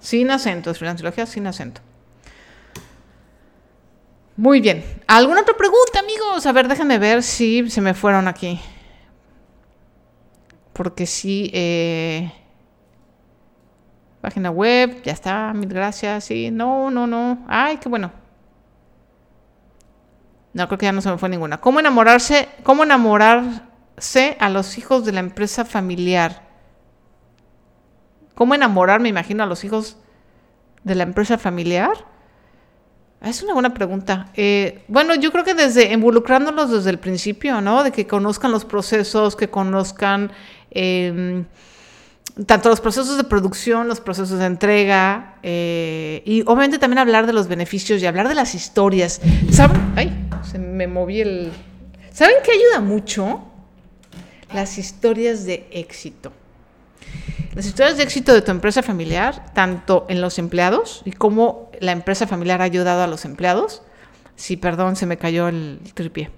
[0.00, 1.80] Sin acento, freelanceología sin acento.
[4.36, 4.82] Muy bien.
[5.06, 6.46] ¿Alguna otra pregunta, amigos?
[6.46, 8.58] A ver, déjenme ver si se me fueron aquí.
[10.72, 12.32] Porque sí, eh,
[14.20, 16.24] página web, ya está, mil gracias.
[16.24, 17.44] Sí, no, no, no.
[17.46, 18.10] Ay, qué bueno.
[20.54, 21.60] No, creo que ya no se me fue ninguna.
[21.60, 22.48] ¿Cómo enamorarse?
[22.62, 22.82] ¿Cómo
[23.92, 26.42] enamorarse a los hijos de la empresa familiar?
[28.34, 29.96] ¿Cómo enamorar, me imagino, a los hijos
[30.84, 31.92] de la empresa familiar?
[33.20, 34.30] Ah, es una buena pregunta.
[34.34, 37.84] Eh, bueno, yo creo que desde involucrándolos desde el principio, ¿no?
[37.84, 40.32] De que conozcan los procesos, que conozcan
[40.70, 41.44] em,
[42.46, 47.32] tanto los procesos de producción, los procesos de entrega, eh, y obviamente también hablar de
[47.32, 49.20] los beneficios y hablar de las historias.
[49.52, 49.92] ¿Saben?
[49.94, 51.52] Ay, se me moví el.
[52.10, 53.51] ¿Saben qué ayuda mucho?
[54.54, 56.30] Las historias de éxito.
[57.54, 61.92] Las historias de éxito de tu empresa familiar, tanto en los empleados y cómo la
[61.92, 63.82] empresa familiar ha ayudado a los empleados.
[64.36, 66.30] Sí, perdón, se me cayó el tripié.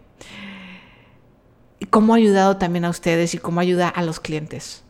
[1.81, 4.85] Y cómo ha ayudado también a ustedes y cómo ayuda a los clientes.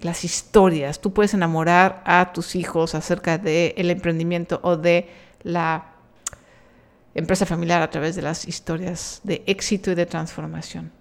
[0.00, 1.00] Las historias.
[1.00, 5.08] Tú puedes enamorar a tus hijos acerca del emprendimiento o de
[5.42, 5.92] la
[7.14, 10.95] empresa familiar a través de las historias de éxito y de transformación.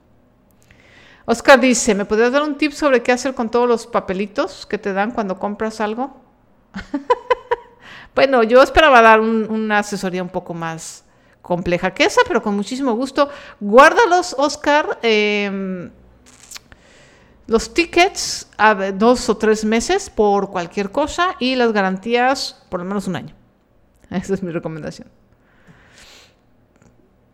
[1.25, 4.77] Oscar dice, ¿me podrías dar un tip sobre qué hacer con todos los papelitos que
[4.77, 6.21] te dan cuando compras algo?
[8.15, 11.03] bueno, yo esperaba dar una asesoría un poco más
[11.41, 13.29] compleja que esa, pero con muchísimo gusto.
[13.59, 14.99] Guárdalos, Oscar.
[15.01, 15.91] Em,
[17.47, 22.85] Los tickets a dos o tres meses por cualquier cosa y las garantías por lo
[22.85, 23.35] menos un año.
[24.09, 25.09] Esa es mi recomendación.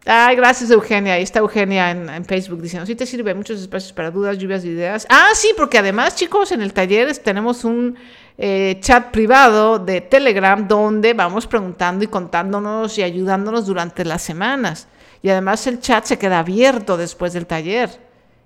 [0.06, 1.14] Ay, gracias Eugenia.
[1.14, 4.70] Ahí está Eugenia en, Facebook diciendo, sí te sirve muchos espacios para dudas, lluvias de
[4.70, 5.06] ideas.
[5.10, 7.96] Ah, sí, porque además chicos, en el taller tenemos un
[8.38, 14.88] eh, chat privado de Telegram donde vamos preguntando y contándonos y ayudándonos durante las semanas.
[15.22, 17.90] Y además el chat se queda abierto después del taller.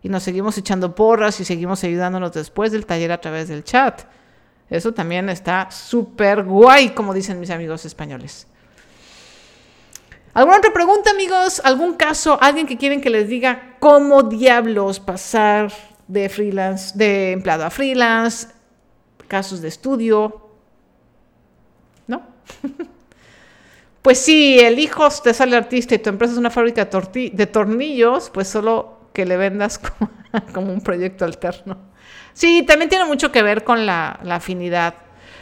[0.03, 4.01] Y nos seguimos echando porras y seguimos ayudándonos después del taller a través del chat.
[4.69, 8.47] Eso también está súper guay, como dicen mis amigos españoles.
[10.35, 11.61] ¿Alguna otra pregunta, amigos?
[11.63, 12.37] ¿Algún caso?
[12.41, 15.71] ¿Alguien que quieren que les diga cómo diablos pasar
[16.09, 18.49] de freelance, de empleado a freelance?
[19.29, 20.49] Casos de estudio.
[22.05, 22.21] ¿No?
[24.01, 28.29] pues sí, el hijo te sale artista y tu empresa es una fábrica de, tornillos,
[28.29, 29.79] pues solo que le vendas
[30.53, 31.77] como, un proyecto alterno.
[32.33, 34.95] Sí, también tiene mucho que ver con la afinidad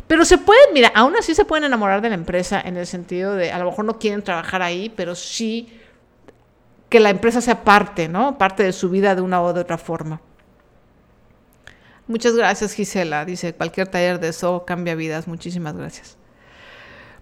[0.08, 3.36] pero se pueden, mira, aún así se pueden enamorar de la empresa en el sentido
[3.36, 5.80] de, a lo mejor no quieren trabajar ahí, pero sí
[6.90, 8.38] que la empresa sea parte, ¿no?
[8.38, 10.22] Parte de su vida de una u otra forma.
[12.06, 13.26] Muchas gracias, Gisela.
[13.26, 15.28] Dice, cualquier taller de eso cambia vidas.
[15.28, 16.18] Muchísimas gracias.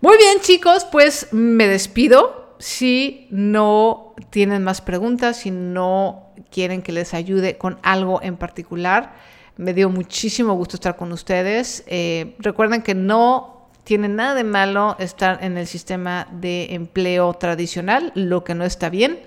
[0.02, 2.56] Muy bien, chicos, pues me despido.
[2.58, 9.14] Si no tienen más preguntas, si no quieren que les ayude con algo en particular,
[9.62, 11.84] me dio muchísimo gusto estar con ustedes.
[11.86, 18.12] Eh, recuerden que no tiene nada de malo estar en el sistema de empleo tradicional.
[18.16, 19.20] Lo que no está bien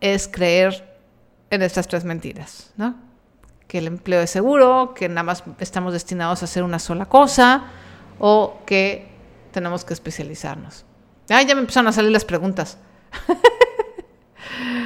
[0.00, 0.98] es creer
[1.50, 2.96] en estas tres mentiras, ¿no?
[3.68, 7.66] Que el empleo es seguro, que nada más estamos destinados a hacer una sola cosa
[8.18, 9.06] o que
[9.52, 10.84] tenemos que especializarnos.
[11.30, 12.76] Ah, ya me empezaron a salir las preguntas.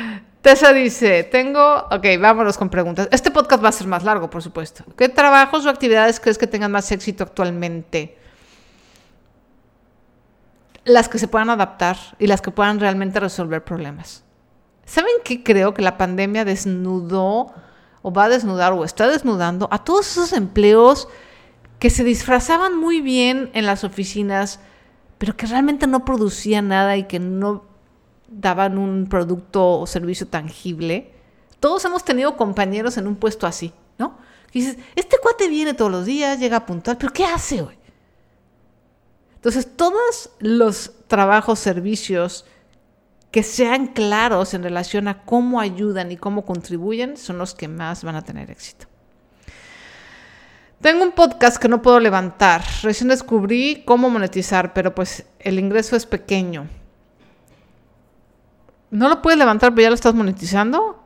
[0.48, 3.06] Tessa dice, tengo, ok, vámonos con preguntas.
[3.12, 4.82] Este podcast va a ser más largo, por supuesto.
[4.96, 8.16] ¿Qué trabajos o actividades crees que tengan más éxito actualmente?
[10.86, 14.24] Las que se puedan adaptar y las que puedan realmente resolver problemas.
[14.86, 17.52] ¿Saben qué creo que la pandemia desnudó
[18.00, 21.08] o va a desnudar o está desnudando a todos esos empleos
[21.78, 24.60] que se disfrazaban muy bien en las oficinas,
[25.18, 27.67] pero que realmente no producían nada y que no
[28.28, 31.12] daban un producto o servicio tangible.
[31.60, 34.18] Todos hemos tenido compañeros en un puesto así, ¿no?
[34.52, 37.76] Dices, este cuate viene todos los días, llega puntual, pero ¿qué hace hoy?
[39.34, 42.44] Entonces, todos los trabajos, servicios
[43.30, 48.02] que sean claros en relación a cómo ayudan y cómo contribuyen son los que más
[48.04, 48.86] van a tener éxito.
[50.80, 52.62] Tengo un podcast que no puedo levantar.
[52.82, 56.68] Recién descubrí cómo monetizar, pero pues el ingreso es pequeño.
[58.90, 61.02] ¿No lo puedes levantar, pero ya lo estás monetizando?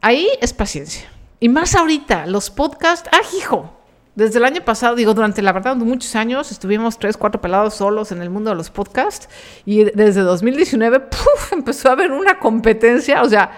[0.00, 1.08] Ahí es paciencia.
[1.40, 3.72] Y más ahorita, los podcasts, ¡ah, hijo!
[4.14, 8.12] Desde el año pasado, digo, durante la verdad, muchos años, estuvimos tres, cuatro pelados solos
[8.12, 9.28] en el mundo de los podcasts.
[9.64, 11.52] Y desde 2019, ¡puf!
[11.52, 13.22] empezó a haber una competencia.
[13.22, 13.50] O sea,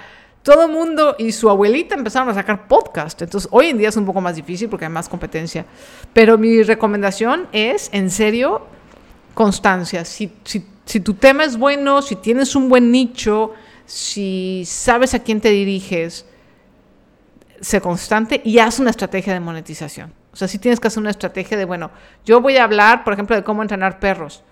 [0.42, 3.20] todo mundo y su abuelita empezaron a sacar podcast.
[3.20, 5.66] Entonces, hoy en día es un poco más difícil porque hay más competencia.
[6.12, 8.62] Pero mi recomendación es, en serio,
[9.36, 10.04] constancia.
[10.06, 10.32] Si,
[10.86, 13.52] si tu tema es bueno, si tienes un buen nicho,
[13.84, 16.24] si sabes a quién te diriges,
[17.60, 20.12] sé constante y haz una estrategia de monetización.
[20.32, 21.90] O sea, si tienes que hacer una estrategia de, bueno,
[22.24, 24.42] yo voy a hablar, por ejemplo, de cómo entrenar perros.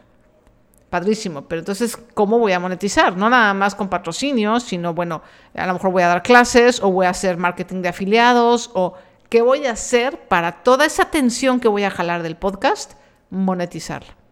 [0.90, 3.16] Padrísimo, pero entonces, ¿cómo voy a monetizar?
[3.16, 5.22] No nada más con patrocinios, sino, bueno,
[5.54, 8.94] a lo mejor voy a dar clases o voy a hacer marketing de afiliados o
[9.28, 12.92] qué voy a hacer para toda esa atención que voy a jalar del podcast,
[13.30, 14.23] monetizarla.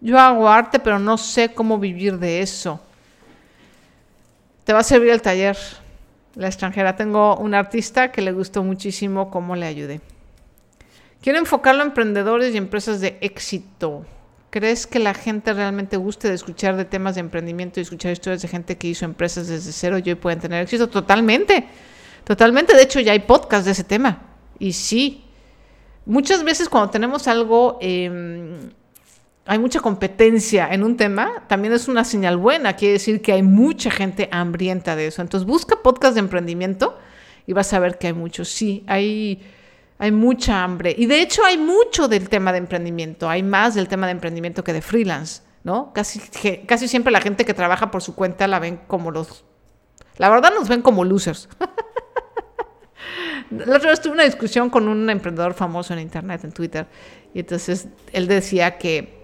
[0.00, 2.80] Yo hago arte, pero no sé cómo vivir de eso.
[4.64, 5.56] Te va a servir el taller,
[6.34, 6.96] la extranjera.
[6.96, 10.00] Tengo un artista que le gustó muchísimo cómo le ayudé.
[11.20, 14.04] Quiero enfocarlo a emprendedores y empresas de éxito.
[14.50, 18.42] ¿Crees que la gente realmente guste de escuchar de temas de emprendimiento y escuchar historias
[18.42, 20.88] de gente que hizo empresas desde cero y hoy pueden tener éxito?
[20.88, 21.68] Totalmente,
[22.24, 22.74] totalmente.
[22.74, 24.20] De hecho, ya hay podcasts de ese tema.
[24.58, 25.21] Y sí,
[26.06, 27.78] muchas veces cuando tenemos algo...
[27.80, 28.70] Em,
[29.44, 32.76] hay mucha competencia en un tema, también es una señal buena.
[32.76, 35.20] Quiere decir que hay mucha gente hambrienta de eso.
[35.20, 36.96] Entonces busca podcast de emprendimiento
[37.46, 38.48] y vas a ver que hay muchos.
[38.48, 39.42] Sí, hay,
[39.98, 40.94] hay mucha hambre.
[40.96, 43.28] Y de hecho hay mucho del tema de emprendimiento.
[43.28, 45.92] Hay más del tema de emprendimiento que de freelance, ¿no?
[45.92, 46.20] Casi,
[46.66, 49.44] casi siempre la gente que trabaja por su cuenta la ven como los...
[50.18, 51.48] La verdad nos ven como losers.
[53.58, 56.86] La otra vez tuve una discusión con un emprendedor famoso en internet, en Twitter,
[57.34, 59.22] y entonces él decía que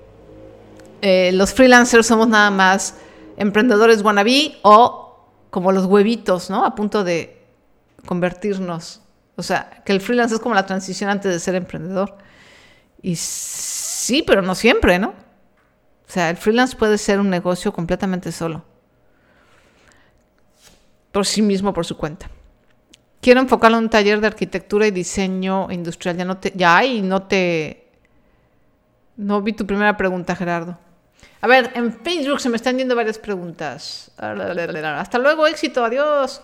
[1.00, 2.96] eh, los freelancers somos nada más
[3.36, 6.64] emprendedores wannabe o como los huevitos, ¿no?
[6.64, 7.40] A punto de
[8.04, 9.00] convertirnos.
[9.36, 12.16] O sea, que el freelance es como la transición antes de ser emprendedor.
[13.00, 15.08] Y sí, pero no siempre, ¿no?
[15.08, 18.64] O sea, el freelance puede ser un negocio completamente solo.
[21.12, 22.28] Por sí mismo, por su cuenta.
[23.20, 26.16] Quiero enfocarlo en un taller de arquitectura y diseño industrial.
[26.16, 27.88] Ya no te, ya hay, no te.
[29.16, 30.78] No vi tu primera pregunta, Gerardo.
[31.40, 34.10] A ver, en Facebook se me están yendo varias preguntas.
[34.16, 36.42] Hasta luego, éxito, adiós.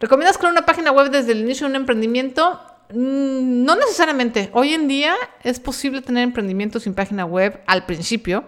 [0.00, 2.60] ¿Recomiendas crear una página web desde el inicio de un emprendimiento?
[2.90, 4.50] Mm, no necesariamente.
[4.52, 8.44] Hoy en día es posible tener emprendimiento sin página web al principio,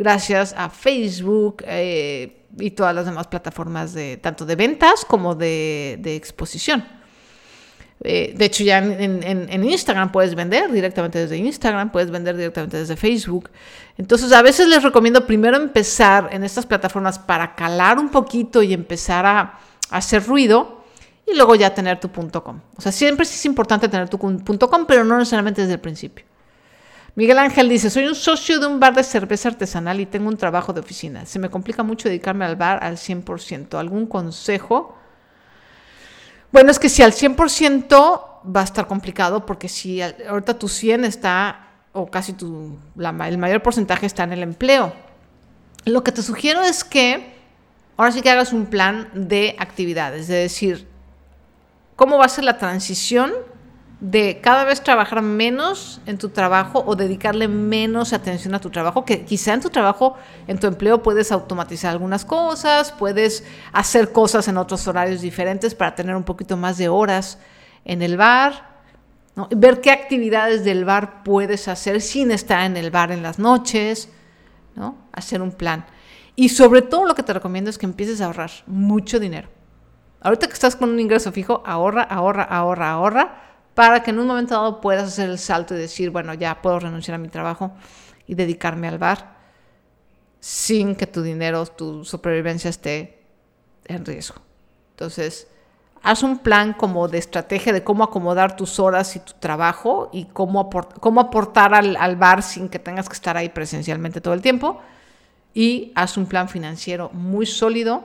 [0.00, 6.00] gracias a Facebook eh, y todas las demás plataformas de tanto de ventas como de,
[6.16, 6.82] exposición.
[8.02, 12.96] Eh, de hecho, ya en, Instagram puedes vender directamente desde Instagram, puedes vender directamente desde
[12.96, 13.50] Facebook.
[13.98, 18.72] Entonces, a veces les recomiendo primero empezar en estas plataformas para calar un poquito y
[18.72, 20.82] empezar a hacer ruido
[21.26, 22.60] y luego ya tener tu .com.
[22.74, 26.24] O sea, siempre es importante tener tu .com, pero no necesariamente desde el principio.
[27.14, 30.36] Miguel Ángel dice, soy un socio de un bar de cerveza artesanal y tengo un
[30.36, 31.26] trabajo de oficina.
[31.26, 33.78] Se me complica mucho dedicarme al bar al 100%.
[33.78, 34.96] ¿Algún consejo?
[36.52, 41.04] Bueno, es que si al 100% va a estar complicado porque si ahorita tu 100
[41.04, 44.92] está, o casi tu, el mayor porcentaje está en el empleo.
[45.84, 47.34] Lo que te sugiero es que
[47.96, 50.88] ahora sí que hagas un plan de actividades, de decir,
[51.96, 53.32] cómo va a ser la transición
[54.00, 59.04] de cada vez trabajar menos en tu trabajo o dedicarle menos atención a tu trabajo,
[59.04, 64.48] que quizá en tu trabajo, en tu empleo puedes automatizar algunas cosas, puedes hacer cosas
[64.48, 67.38] en otros horarios diferentes para tener un poquito más de horas
[67.84, 68.70] en el bar,
[69.50, 74.08] ver qué actividades del bar puedes hacer sin estar en el bar en las noches,
[74.76, 74.96] ¿no?
[75.12, 75.84] hacer un plan.
[76.36, 79.48] Y sobre todo lo que te recomiendo es que empieces a ahorrar mucho dinero.
[80.22, 84.26] Ahorita que estás con un ingreso fijo, ahorra, ahorra, ahorra, ahorra, para que en un
[84.26, 87.72] momento dado puedas hacer el salto y decir, bueno, ya puedo renunciar a mi trabajo
[88.26, 89.38] y dedicarme al bar
[90.40, 93.22] sin que tu dinero, tu supervivencia esté
[93.84, 94.40] en riesgo.
[94.92, 95.48] Entonces,
[96.02, 100.26] haz un plan como de estrategia de cómo acomodar tus horas y tu trabajo y
[100.26, 104.42] cómo, cómo aportar al, al, bar sin que tengas que estar ahí presencialmente todo el
[104.42, 104.80] tiempo.
[105.52, 108.04] Y haz un plan financiero muy sólido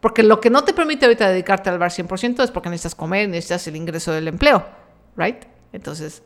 [0.00, 3.28] porque lo que no te permite ahorita dedicarte al bar 100% es porque necesitas comer,
[3.28, 4.64] necesitas el ingreso del empleo,
[5.16, 5.44] ¿right?
[5.72, 6.22] Entonces,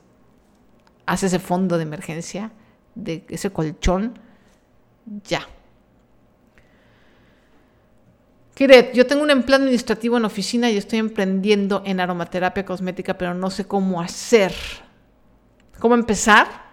[1.07, 2.53] haz ese fondo de emergencia,
[2.95, 4.19] de ese colchón,
[5.25, 5.47] ya.
[8.55, 13.35] Kiret, yo tengo un empleo administrativo en oficina y estoy emprendiendo en aromaterapia cosmética, pero
[13.35, 14.55] no sé cómo hacer.
[15.81, 16.65] ¿Cómo empezar?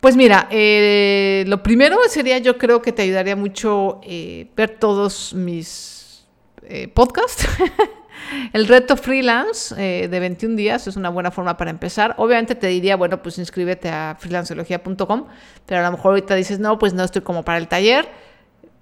[0.00, 5.34] Pues mira, eh, lo primero sería, yo creo que te ayudaría mucho eh, ver todos
[5.34, 6.24] mis
[6.62, 7.44] eh, podcasts.
[8.52, 12.14] El reto freelance de 21 días es una buena forma para empezar.
[12.18, 15.26] Obviamente te diría, bueno, pues inscríbete a freelanceología.com,
[15.66, 18.08] pero a lo mejor ahorita dices, no, pues no estoy como para el taller.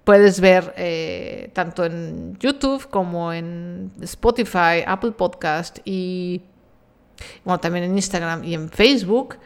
[0.05, 6.43] Puedes ver tanto en YouTube como en Spotify, Apple Podcast y
[7.45, 9.39] bueno, también en Instagram y en Facebook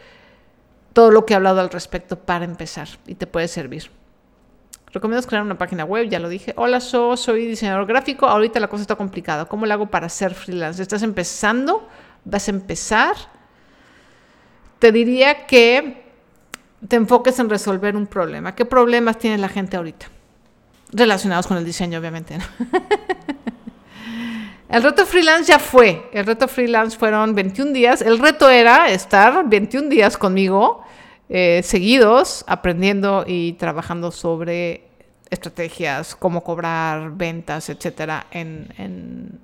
[0.93, 3.98] todo lo que he hablado al respecto para empezar y te puede servir.
[4.93, 6.55] Recomiendo crear una página web, ya lo dije.
[6.57, 8.27] Hola, soy diseñador gráfico.
[8.27, 9.45] Ahorita la cosa está complicada.
[9.45, 10.83] ¿Cómo lo hago para ser freelance?
[10.83, 11.87] ¿Estás empezando?
[12.25, 13.15] ¿Vas a empezar?
[14.79, 16.05] Te diría que
[16.87, 18.55] te enfoques en resolver un problema.
[18.55, 20.07] ¿Qué problemas tiene la gente ahorita?
[20.93, 22.39] Relacionados con el diseño, obviamente.
[24.69, 26.11] El reto freelance ya fue.
[26.13, 28.03] El reto freelance fueron 21 días.
[28.03, 30.85] El reto era estar 21 días conmigo
[31.29, 34.89] eh, seguidos aprendiendo y trabajando sobre
[35.31, 39.41] estrategias, cómo cobrar, ventas, etcétera, en,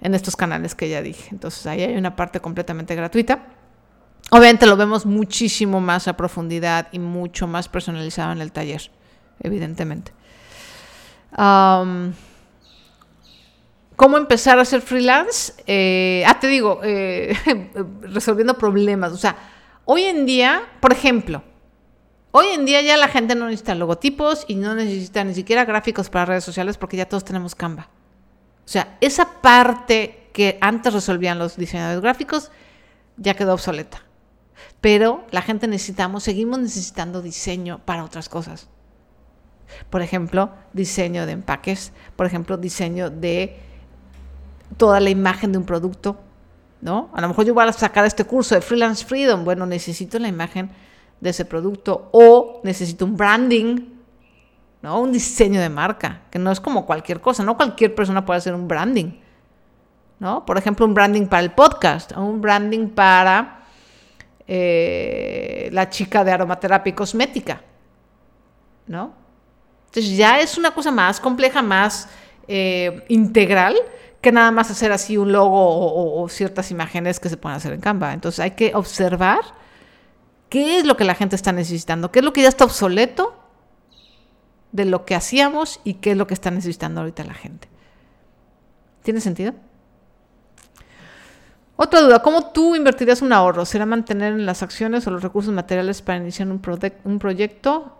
[0.00, 1.28] en, estos canales que ya dije.
[1.30, 3.46] Entonces ahí hay una parte completamente gratuita.
[4.30, 8.90] Obviamente lo vemos muchísimo más a profundidad y mucho más personalizado en el taller,
[9.40, 10.12] evidentemente.
[13.98, 15.52] ¿Cómo empezar a ser freelance?
[15.66, 17.36] Eh, ah, te digo, eh,
[18.02, 19.12] resolviendo problemas.
[19.12, 19.34] O sea,
[19.90, 21.42] hoy en día, por ejemplo,
[22.30, 26.10] hoy en día ya la gente no necesita logotipos y no necesita ni siquiera gráficos
[26.10, 27.88] para redes sociales porque ya todos tenemos Canva.
[28.66, 32.50] O sea, esa parte que antes resolvían los diseñadores gráficos
[33.16, 34.02] ya quedó obsoleta.
[34.82, 38.68] Pero la gente necesitamos, seguimos necesitando diseño para otras cosas.
[39.88, 43.58] Por ejemplo, diseño de empaques, por ejemplo, diseño de
[44.76, 46.20] toda la imagen de un producto,
[46.80, 47.10] ¿no?
[47.12, 50.28] A lo mejor yo voy a sacar este curso de Freelance Freedom, bueno, necesito la
[50.28, 50.70] imagen
[51.20, 53.98] de ese producto o necesito un branding,
[54.82, 55.00] ¿no?
[55.00, 58.54] Un diseño de marca, que no es como cualquier cosa, no cualquier persona puede hacer
[58.54, 59.18] un branding,
[60.20, 60.46] ¿no?
[60.46, 63.62] Por ejemplo, un branding para el podcast, o un branding para
[64.46, 67.60] eh, la chica de aromaterapia y cosmética,
[68.86, 69.12] ¿no?
[69.86, 72.08] Entonces ya es una cosa más compleja, más
[72.46, 73.76] eh, integral,
[74.20, 77.80] que nada más hacer así un logo o, ciertas imágenes que se pueden hacer en
[77.80, 78.12] Canva.
[78.12, 79.40] Entonces hay que observar
[80.48, 83.34] qué es lo que la gente está necesitando, qué es lo que ya está obsoleto
[84.72, 87.68] de lo que hacíamos y qué es lo que está necesitando ahorita la gente.
[89.02, 89.54] ¿Tiene sentido?
[91.76, 93.64] Otra duda, ¿cómo tú invertirías un ahorro?
[93.64, 96.60] ¿Será mantener en las acciones o los recursos materiales para iniciar un,
[97.04, 97.97] un proyecto?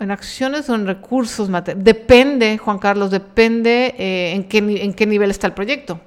[0.00, 1.84] ¿En acciones o en recursos materiales?
[1.84, 6.00] Depende, Juan Carlos, depende eh, en, qué, en qué nivel está el proyecto.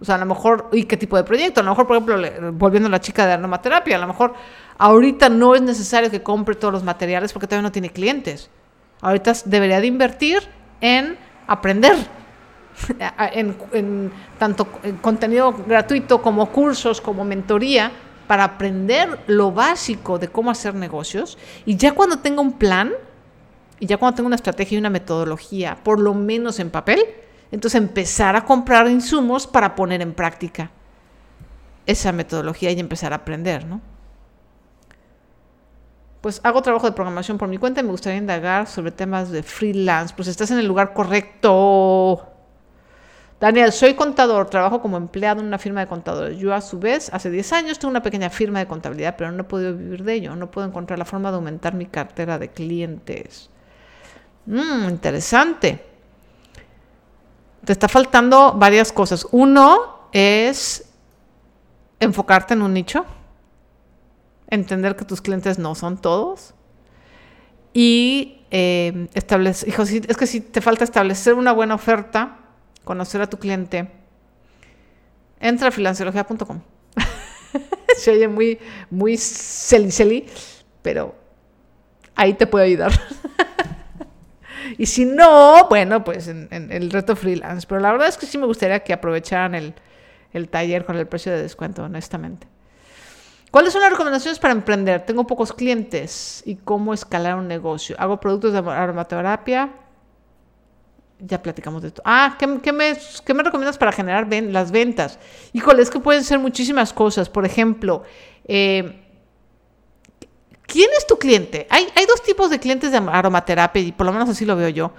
[0.00, 1.60] O sea, a lo mejor, ¿y qué tipo de proyecto?
[1.60, 4.34] A lo mejor, por ejemplo, volviendo a la chica de aromaterapia, a lo mejor
[4.76, 8.50] ahorita no es necesario que compre todos los materiales porque todavía no tiene clientes.
[9.00, 10.42] Ahorita debería de invertir
[10.80, 11.16] en
[11.46, 11.94] aprender,
[13.32, 17.92] en, en tanto en contenido gratuito como cursos, como mentoría,
[18.26, 21.38] para aprender lo básico de cómo hacer negocios.
[21.64, 22.92] Y ya cuando tenga un plan,
[23.78, 27.00] y ya cuando tenga una estrategia y una metodología, por lo menos en papel,
[27.50, 30.70] entonces empezar a comprar insumos para poner en práctica
[31.86, 33.80] esa metodología y empezar a aprender, ¿no?
[36.20, 39.44] Pues hago trabajo de programación por mi cuenta y me gustaría indagar sobre temas de
[39.44, 40.12] freelance.
[40.16, 42.26] Pues estás en el lugar correcto.
[43.38, 46.38] Daniel, soy contador, trabajo como empleado en una firma de contadores.
[46.38, 49.42] Yo a su vez, hace 10 años tengo una pequeña firma de contabilidad, pero no
[49.42, 50.34] he podido vivir de ello.
[50.34, 53.50] No puedo encontrar la forma de aumentar mi cartera de clientes.
[54.46, 55.86] Mmm, interesante
[57.66, 59.26] te está faltando varias cosas.
[59.32, 60.88] Uno es
[61.98, 63.04] enfocarte en un nicho,
[64.48, 66.54] entender que tus clientes no son todos
[67.72, 72.38] y eh, establecer, hijo, es que si te falta establecer una buena oferta,
[72.84, 73.90] conocer a tu cliente,
[75.40, 76.60] entra a financiología.com.
[77.96, 80.26] Se oye muy, muy celi,
[80.82, 81.16] pero
[82.14, 82.92] ahí te puedo ayudar.
[84.78, 87.66] Y si no, bueno, pues en, el reto freelance.
[87.66, 89.74] Pero la verdad es que sí me gustaría que aprovecharan el,
[90.32, 92.46] el taller con el precio de descuento, honestamente.
[93.50, 95.06] ¿Cuáles son las recomendaciones para emprender?
[95.06, 97.96] Tengo pocos clientes y cómo escalar un negocio.
[97.98, 99.70] Hago productos de aromaterapia.
[101.18, 102.02] Ya platicamos de esto.
[102.04, 105.18] Ah, ¿qué, me, qué me, recomiendas para generar las ventas?
[105.54, 107.30] Híjole, es que pueden ser muchísimas cosas.
[107.30, 108.02] Por ejemplo,
[108.44, 109.05] eh,
[110.66, 111.66] ¿Quién es tu cliente?
[111.70, 114.68] Hay, hay dos tipos de clientes de aromaterapia y por lo menos así lo veo
[114.68, 114.92] yo.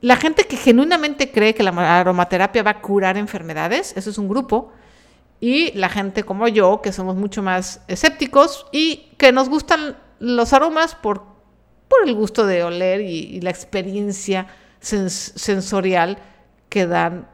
[0.00, 4.28] La gente que genuinamente cree que la aromaterapia va a curar enfermedades, eso es un
[4.28, 4.72] grupo.
[5.38, 10.52] Y la gente como yo, que somos mucho más escépticos y que nos gustan los
[10.52, 11.24] aromas por,
[11.88, 14.46] por el gusto de oler y, la experiencia
[14.80, 16.18] sensorial
[16.68, 17.28] que dan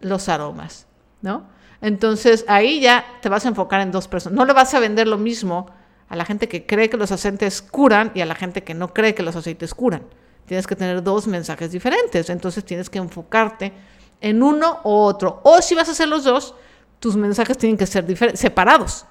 [0.00, 0.86] los aromas,
[1.20, 1.48] ¿no?
[1.80, 4.36] Entonces ahí ya te vas a enfocar en dos personas.
[4.36, 5.70] No le vas a vender lo mismo
[6.12, 8.92] a la gente que cree que los aceites curan y a la gente que no
[8.92, 10.02] cree que los aceites curan.
[10.44, 13.72] Tienes que tener dos mensajes diferentes, entonces tienes que enfocarte
[14.20, 15.40] en uno u otro.
[15.42, 16.54] O si vas a hacer los dos,
[17.00, 18.04] tus mensajes tienen que ser
[18.36, 19.06] separados.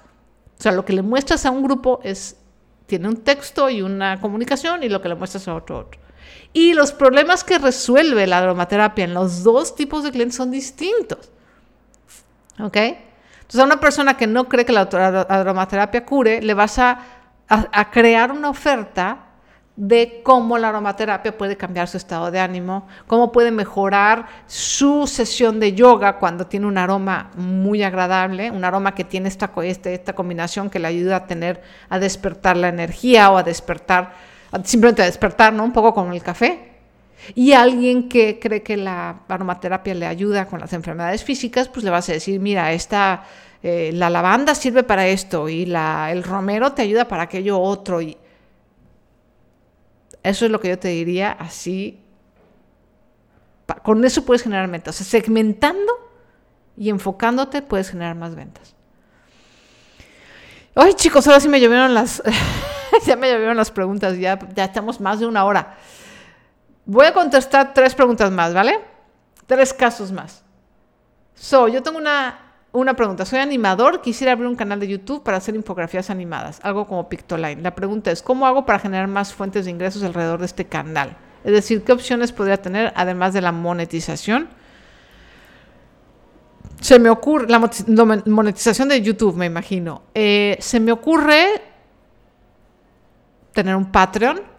[0.56, 2.36] O sea, lo que le muestras a un grupo es
[2.86, 6.00] tiene un texto y una comunicación y lo que le muestras a otro otro.
[6.52, 11.32] Y los problemas que resuelve la aromaterapia en los dos tipos de clientes son distintos.
[12.60, 12.76] ¿Ok?
[13.52, 14.88] Entonces, a una persona que no cree que la
[15.28, 17.00] aromaterapia cure, le vas a,
[17.92, 19.26] crear una oferta
[19.76, 25.60] de cómo la aromaterapia puede cambiar su estado de ánimo, cómo puede mejorar su sesión
[25.60, 30.14] de yoga cuando tiene un aroma muy agradable, un aroma que tiene esta, este, esta
[30.14, 34.14] combinación que le ayuda a tener, a despertar la energía o a despertar,
[34.64, 35.62] simplemente a despertar, ¿no?
[35.62, 36.71] Un poco como el café.
[37.34, 41.90] Y alguien que cree que la aromaterapia le ayuda con las enfermedades físicas, pues le
[41.90, 43.24] vas a decir, mira, esta,
[43.62, 48.00] eh, la lavanda sirve para esto y la, el romero te ayuda para aquello otro.
[48.00, 48.16] Y
[50.22, 52.00] eso es lo que yo te diría así.
[53.82, 54.96] Con eso puedes generar ventas.
[54.96, 55.92] Segmentando
[56.76, 58.74] y enfocándote puedes generar más ventas.
[60.74, 62.22] Ay, chicos, ahora sí me llovieron las.
[63.06, 64.18] ya me llovieron las preguntas.
[64.18, 65.76] Ya, ya estamos más de una hora.
[66.84, 68.80] Voy a contestar tres preguntas más, ¿vale?
[69.46, 70.42] Tres casos más.
[71.34, 72.38] So, yo tengo una,
[72.72, 73.24] una pregunta.
[73.24, 77.62] Soy animador, quisiera abrir un canal de YouTube para hacer infografías animadas, algo como Pictoline.
[77.62, 81.16] La pregunta es, ¿cómo hago para generar más fuentes de ingresos alrededor de este canal?
[81.44, 84.48] Es decir, ¿qué opciones podría tener además de la monetización?
[86.80, 87.60] Se me ocurre, la
[88.26, 90.02] monetización de YouTube, me imagino.
[90.14, 91.62] Eh, se me ocurre
[93.52, 94.51] tener un Patreon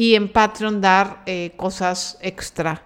[0.00, 2.84] y en Patreon dar eh, cosas extra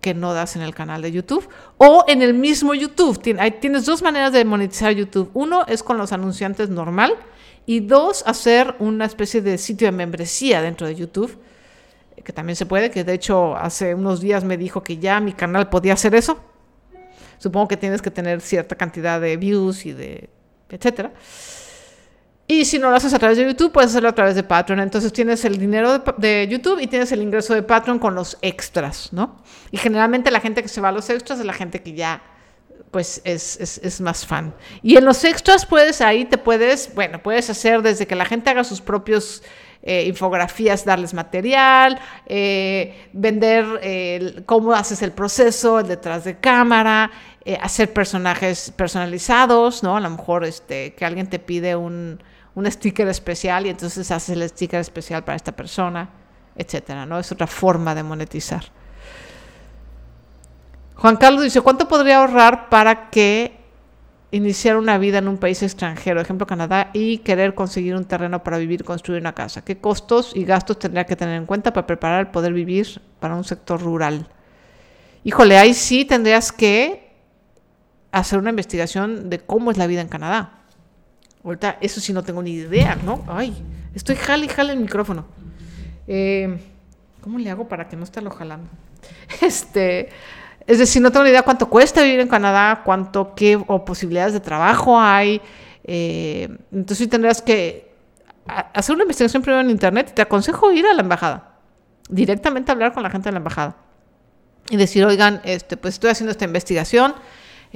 [0.00, 1.46] que no das en el canal de YouTube
[1.76, 3.20] o en el mismo YouTube.
[3.60, 5.30] tienes dos maneras de monetizar YouTube.
[5.34, 7.16] Uno es con los anunciantes normal
[7.66, 11.38] y dos, hacer una especie de sitio de membresía dentro de YouTube,
[12.24, 15.34] que también se puede, que de hecho hace unos días me dijo que ya mi
[15.34, 16.40] canal podía hacer eso.
[17.36, 20.30] Supongo que tienes que tener cierta cantidad de views y de
[20.70, 21.12] etcétera.
[22.60, 24.78] Y si no lo haces a través de YouTube, puedes hacerlo a través de Patreon.
[24.78, 29.12] Entonces tienes el dinero de, YouTube y tienes el ingreso de Patreon con los extras,
[29.12, 29.42] ¿no?
[29.72, 32.22] Y generalmente la gente que se va a los extras es la gente que ya,
[32.92, 34.54] pues, es, es, más fan.
[34.82, 38.50] Y en los extras puedes, ahí te puedes, bueno, puedes hacer desde que la gente
[38.50, 39.42] haga sus propios
[39.82, 47.10] eh, infografías, darles material, eh, vender eh, cómo haces el proceso, el detrás de cámara,
[47.60, 49.96] hacer personajes personalizados, ¿no?
[49.96, 52.20] A lo mejor este, que alguien te pide un
[52.54, 56.08] un sticker especial y entonces haces el sticker especial para esta persona,
[56.56, 57.18] etcétera, ¿no?
[57.18, 58.64] Es otra forma de monetizar.
[60.96, 63.56] Juan Carlos dice, ¿cuánto podría ahorrar para que
[64.30, 68.58] iniciar una vida en un país extranjero, ejemplo Canadá, y querer conseguir un terreno para
[68.58, 69.64] vivir construir una casa?
[69.64, 73.34] ¿Qué costos y gastos tendría que tener en cuenta para preparar el poder vivir para
[73.34, 74.28] un sector rural?
[75.24, 77.12] Híjole, ahí sí tendrías que
[78.12, 80.63] hacer una investigación de cómo es la vida en Canadá.
[81.44, 83.22] Ahorita, eso sí no tengo ni idea, ¿no?
[83.28, 83.54] Ay,
[83.94, 85.26] estoy jale y jale el micrófono.
[86.06, 86.58] Eh,
[87.20, 88.68] ¿Cómo le hago para que no esté lo jalando?
[89.42, 90.08] Este,
[90.66, 94.32] es decir, no tengo ni idea cuánto cuesta vivir en Canadá, cuánto, qué o posibilidades
[94.32, 95.42] de trabajo hay.
[95.84, 97.92] Eh, entonces sí tendrás que
[98.46, 101.58] hacer una investigación primero en internet y te aconsejo ir a la embajada.
[102.08, 103.76] Directamente hablar con la gente de la embajada.
[104.70, 107.14] Y decir, oigan, este, pues estoy haciendo esta investigación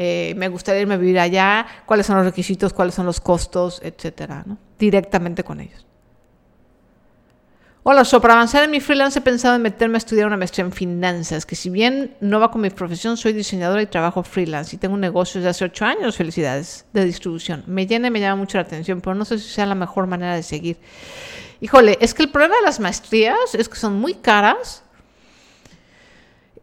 [0.01, 3.81] eh, me gustaría irme a vivir allá, cuáles son los requisitos, cuáles son los costos,
[3.83, 4.57] etcétera, ¿no?
[4.79, 5.85] Directamente con ellos.
[7.83, 10.71] Hola, so avanzar en mi freelance he pensado en meterme a estudiar una maestría en
[10.71, 14.79] finanzas, que si bien no va con mi profesión, soy diseñadora y trabajo freelance y
[14.79, 17.65] tengo un negocio desde hace ocho años, felicidades, de distribución.
[17.67, 20.07] Me llena y me llama mucho la atención, pero no sé si sea la mejor
[20.07, 20.77] manera de seguir.
[21.61, 24.85] Híjole, es que el problema de las maestrías es que son muy caras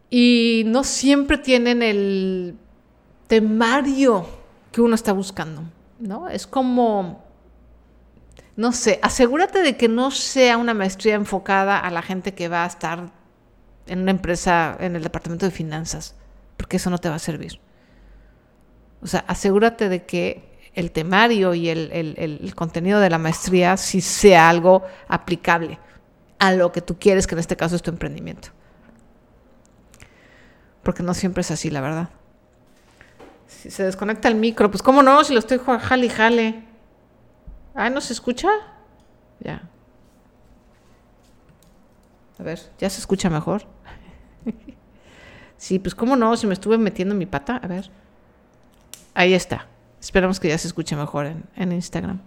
[0.10, 2.56] y no siempre tienen el
[3.28, 4.28] temario
[4.72, 5.64] que uno está buscando,
[6.00, 6.30] ¿no?
[6.30, 7.24] Es como,
[8.56, 12.64] no sé, asegúrate de que no sea una maestría enfocada a la gente que va
[12.64, 13.12] a estar
[13.88, 16.16] en una empresa en el departamento de finanzas,
[16.58, 17.60] porque eso no te va a servir.
[19.02, 24.02] O sea, asegúrate de que el temario y el, el contenido de la maestría sí
[24.02, 25.80] sea algo aplicable
[26.40, 28.50] a lo que tú quieres, que en este caso es tu emprendimiento.
[30.84, 32.10] Porque no siempre es así, la verdad.
[33.66, 36.64] Si se desconecta el micro, pues cómo no, si lo estoy jale y jale.
[37.74, 38.48] Ah, ¿no se escucha?
[39.40, 39.64] Ya.
[42.38, 43.64] A ver, ¿ya se escucha mejor?
[45.58, 47.58] sí, pues cómo no, si me estuve metiendo mi pata.
[47.58, 47.90] A ver.
[49.16, 49.66] Ahí está.
[50.00, 52.22] Esperamos que ya se escuche mejor en, Instagram.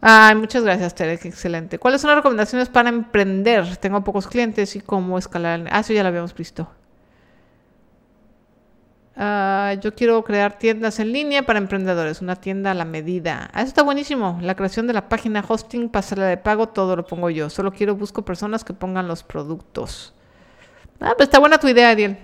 [0.00, 1.80] Ay, muchas gracias, Tere, excelente.
[1.80, 3.78] ¿Cuáles son las recomendaciones para emprender?
[3.78, 5.66] Tengo pocos clientes y cómo escalar.
[5.72, 6.68] Ah, eso ya lo habíamos visto.
[9.18, 13.48] Ah, yo quiero crear tiendas en línea para emprendedores, una tienda a la medida.
[13.54, 14.38] Ah, eso está buenísimo.
[14.42, 17.48] La creación de la página, hosting, pasarela de pago, todo lo pongo yo.
[17.48, 20.12] Solo quiero busco personas que pongan los productos.
[21.00, 22.18] Ah, pues está buena tu idea, Ariel.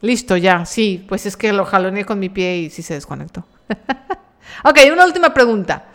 [0.00, 3.46] Listo, ya, sí, pues es que lo jaloneé con mi pie y sí se desconectó.
[4.64, 5.86] ok, una última pregunta.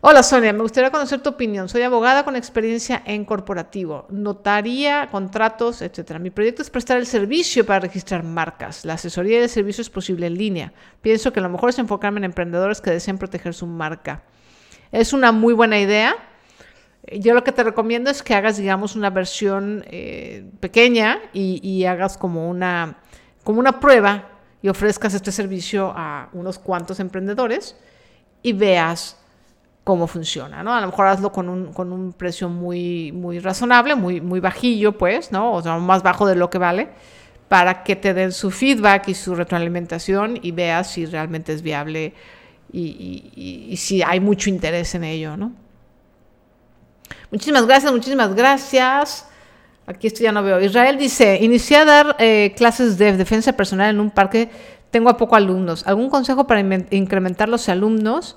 [0.00, 1.68] Hola Sonia, me gustaría conocer tu opinión.
[1.68, 6.20] Soy abogada con experiencia en corporativo, notaría, contratos, etc.
[6.20, 8.84] Mi proyecto es prestar el servicio para registrar marcas.
[8.84, 10.72] La asesoría de servicio es posible en línea.
[11.02, 14.22] Pienso que lo mejor es enfocarme en emprendedores que deseen proteger su marca.
[14.92, 16.14] Es una muy buena idea.
[17.18, 21.86] Yo lo que te recomiendo es que hagas, digamos, una versión eh, pequeña y, y
[21.86, 22.98] hagas como una,
[23.42, 24.28] como una prueba
[24.62, 27.76] y ofrezcas este servicio a unos cuantos emprendedores
[28.42, 29.16] y veas
[29.88, 30.74] cómo funciona, ¿no?
[30.74, 34.98] A lo mejor hazlo con un, con un precio muy, muy razonable, muy, muy bajillo,
[34.98, 35.54] pues, ¿no?
[35.54, 36.90] O sea, más bajo de lo que vale,
[37.48, 42.12] para que te den su feedback y su retroalimentación y veas si realmente es viable
[42.70, 45.52] y, si hay mucho interés en ello, ¿no?
[47.30, 49.26] Muchísimas gracias, muchísimas gracias.
[49.86, 50.60] Aquí esto ya no veo.
[50.60, 54.50] Israel dice, inicié a dar eh, clases de defensa personal en un parque,
[54.90, 55.86] tengo a poco alumnos.
[55.86, 56.60] ¿Algún consejo para
[56.90, 58.36] incrementar los alumnos?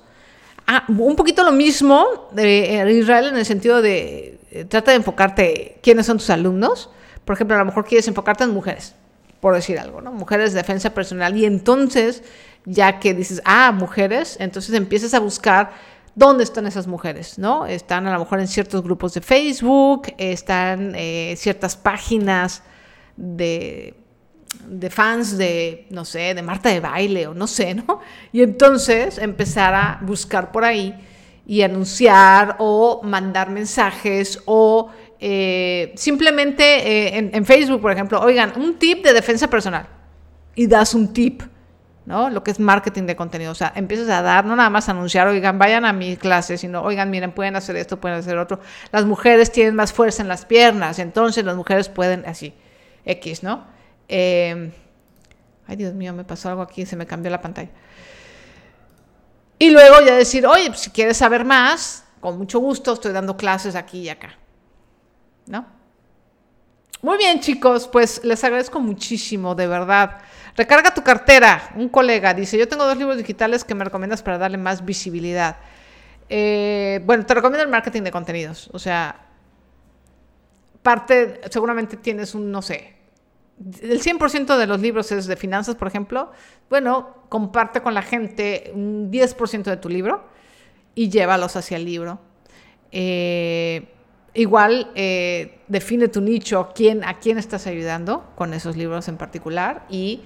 [0.74, 4.96] Ah, un poquito lo mismo de eh, Israel en el sentido de eh, trata de
[4.96, 6.88] enfocarte quiénes son tus alumnos.
[7.26, 8.94] Por ejemplo, a lo mejor quieres enfocarte en mujeres,
[9.40, 10.12] por decir algo, ¿no?
[10.12, 11.36] Mujeres de defensa personal.
[11.36, 12.22] Y entonces,
[12.64, 15.72] ya que dices, ah, mujeres, entonces empiezas a buscar
[16.14, 17.38] ¿Dónde están esas mujeres?
[17.38, 17.64] ¿No?
[17.64, 22.62] Están a lo mejor en ciertos grupos de Facebook, están eh, ciertas páginas
[23.16, 23.94] de,
[24.66, 28.00] de fans de, no sé, de Marta de baile o no sé, ¿no?
[28.32, 30.94] Y entonces empezar a buscar por ahí
[31.46, 38.52] y anunciar o mandar mensajes o eh, simplemente eh, en, en, Facebook, por ejemplo, oigan,
[38.56, 39.86] un tip de defensa personal
[40.54, 41.42] y das un tip,
[42.04, 42.30] ¿no?
[42.30, 45.28] Lo que es marketing de contenido, o sea, empiezas a dar, no nada más anunciar,
[45.28, 48.60] oigan, vayan a mi clase, sino, oigan, miren, pueden hacer esto, pueden hacer otro.
[48.90, 52.54] Las mujeres tienen más fuerza en las piernas, entonces las mujeres pueden, así,
[53.04, 53.66] X, ¿no?
[54.14, 54.70] Eh,
[55.66, 57.70] ay, Dios mío, me pasó algo aquí, se me cambió la pantalla.
[59.58, 63.38] Y luego ya decir, oye, pues, si quieres saber más, con mucho gusto estoy dando
[63.38, 64.34] clases aquí y acá.
[65.46, 65.64] ¿No?
[67.00, 70.18] Muy bien, chicos, pues les agradezco muchísimo, de verdad.
[70.56, 71.72] Recarga tu cartera.
[71.74, 75.56] Un colega dice, yo tengo dos libros digitales que me recomiendas para darle más visibilidad.
[76.28, 78.68] Eh, bueno, te recomiendo el marketing de contenidos.
[78.74, 79.26] O sea,
[80.82, 83.01] parte, seguramente tienes un, no sé,
[83.80, 86.30] el 100% de los libros es de finanzas, por ejemplo,
[86.70, 90.24] bueno, comparte con la gente un 10% de tu libro
[90.94, 92.20] y llévalos hacia el libro.
[92.90, 93.88] Eh,
[94.34, 99.84] igual eh, define tu nicho, quién, a quién estás ayudando con esos libros en particular
[99.88, 100.22] y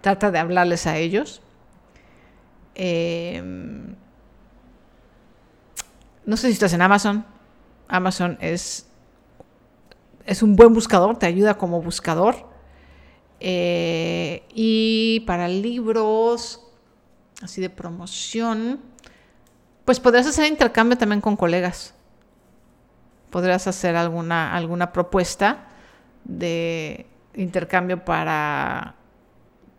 [0.00, 1.42] trata de hablarles a ellos.
[2.74, 3.42] Eh,
[6.24, 7.24] no sé si estás en Amazon.
[7.88, 8.88] Amazon es,
[10.24, 12.49] es un buen buscador, te ayuda como buscador.
[13.40, 16.62] Eh, y para libros
[17.42, 18.80] así de promoción,
[19.84, 21.94] pues podrías hacer intercambio también con colegas.
[23.30, 25.68] Podrías hacer alguna, alguna propuesta
[26.24, 28.94] de intercambio para...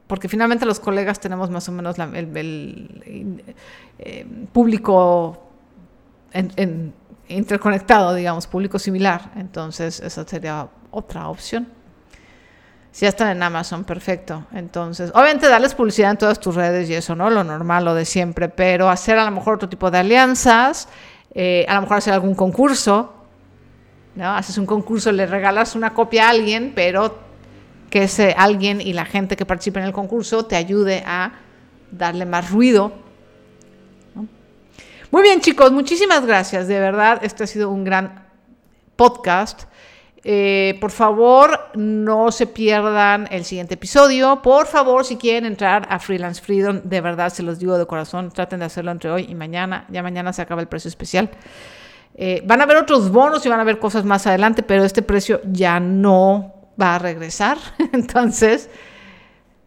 [0.08, 3.44] Porque finalmente los colegas tenemos más o menos el,
[4.00, 5.48] eh, público
[7.30, 9.32] interconectado, digamos, público similar.
[9.38, 11.68] Entonces, esa sería otra opción.
[12.92, 14.46] Si ya están en Amazon, perfecto.
[14.54, 17.30] Entonces, obviamente darles publicidad en todas tus redes y eso, ¿no?
[17.30, 20.90] Lo normal, lo de siempre, pero hacer a lo mejor otro tipo de alianzas,
[21.34, 23.14] eh, a lo mejor hacer algún concurso,
[24.16, 24.36] ¿no?
[24.36, 27.18] Haces un concurso, le regalas una copia a alguien, pero
[27.90, 31.34] que ese alguien y la gente que participe en el concurso te ayude a
[31.92, 32.94] darle más ruido.
[35.12, 36.68] Muy bien, chicos, muchísimas gracias.
[36.68, 38.26] De verdad, este ha sido un gran
[38.96, 39.64] podcast.
[40.23, 44.41] Eh, por favor, no se pierdan el siguiente episodio.
[44.41, 48.30] Por favor, si quieren entrar a Freelance Freedom, de verdad se los digo de corazón,
[48.31, 49.85] traten de hacerlo entre hoy y mañana.
[49.89, 51.31] Ya mañana se acaba el precio especial.
[52.14, 55.02] Eh, van a haber otros bonos y van a haber cosas más adelante, pero este
[55.02, 57.57] precio ya no va a regresar.
[57.91, 58.69] Entonces,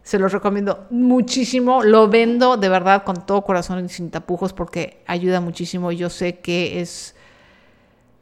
[0.03, 1.83] se los recomiendo muchísimo.
[1.83, 5.91] Lo vendo de verdad con todo corazón y sin tapujos porque ayuda muchísimo.
[5.91, 7.13] Yo sé que es,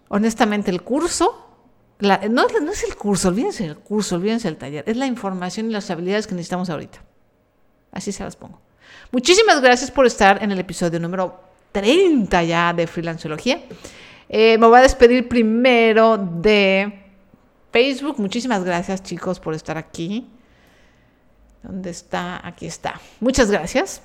[0.08, 1.43] honestamente, el curso
[2.04, 5.90] no, es el curso, olvídense el curso, olvídense el taller, es la información y las
[5.90, 7.04] habilidades que necesitamos ahorita.
[7.92, 8.60] Así se las pongo.
[9.12, 11.40] Muchísimas gracias por estar en el episodio número
[11.72, 13.62] 30 ya de Freelanceología.
[14.30, 17.04] Eh, me voy a despedir primero de
[17.72, 18.20] Facebook.
[18.20, 20.28] Muchísimas gracias chicos por estar aquí.
[21.62, 22.46] ¿Dónde está?
[22.46, 23.00] Aquí está.
[23.20, 24.02] Muchas gracias.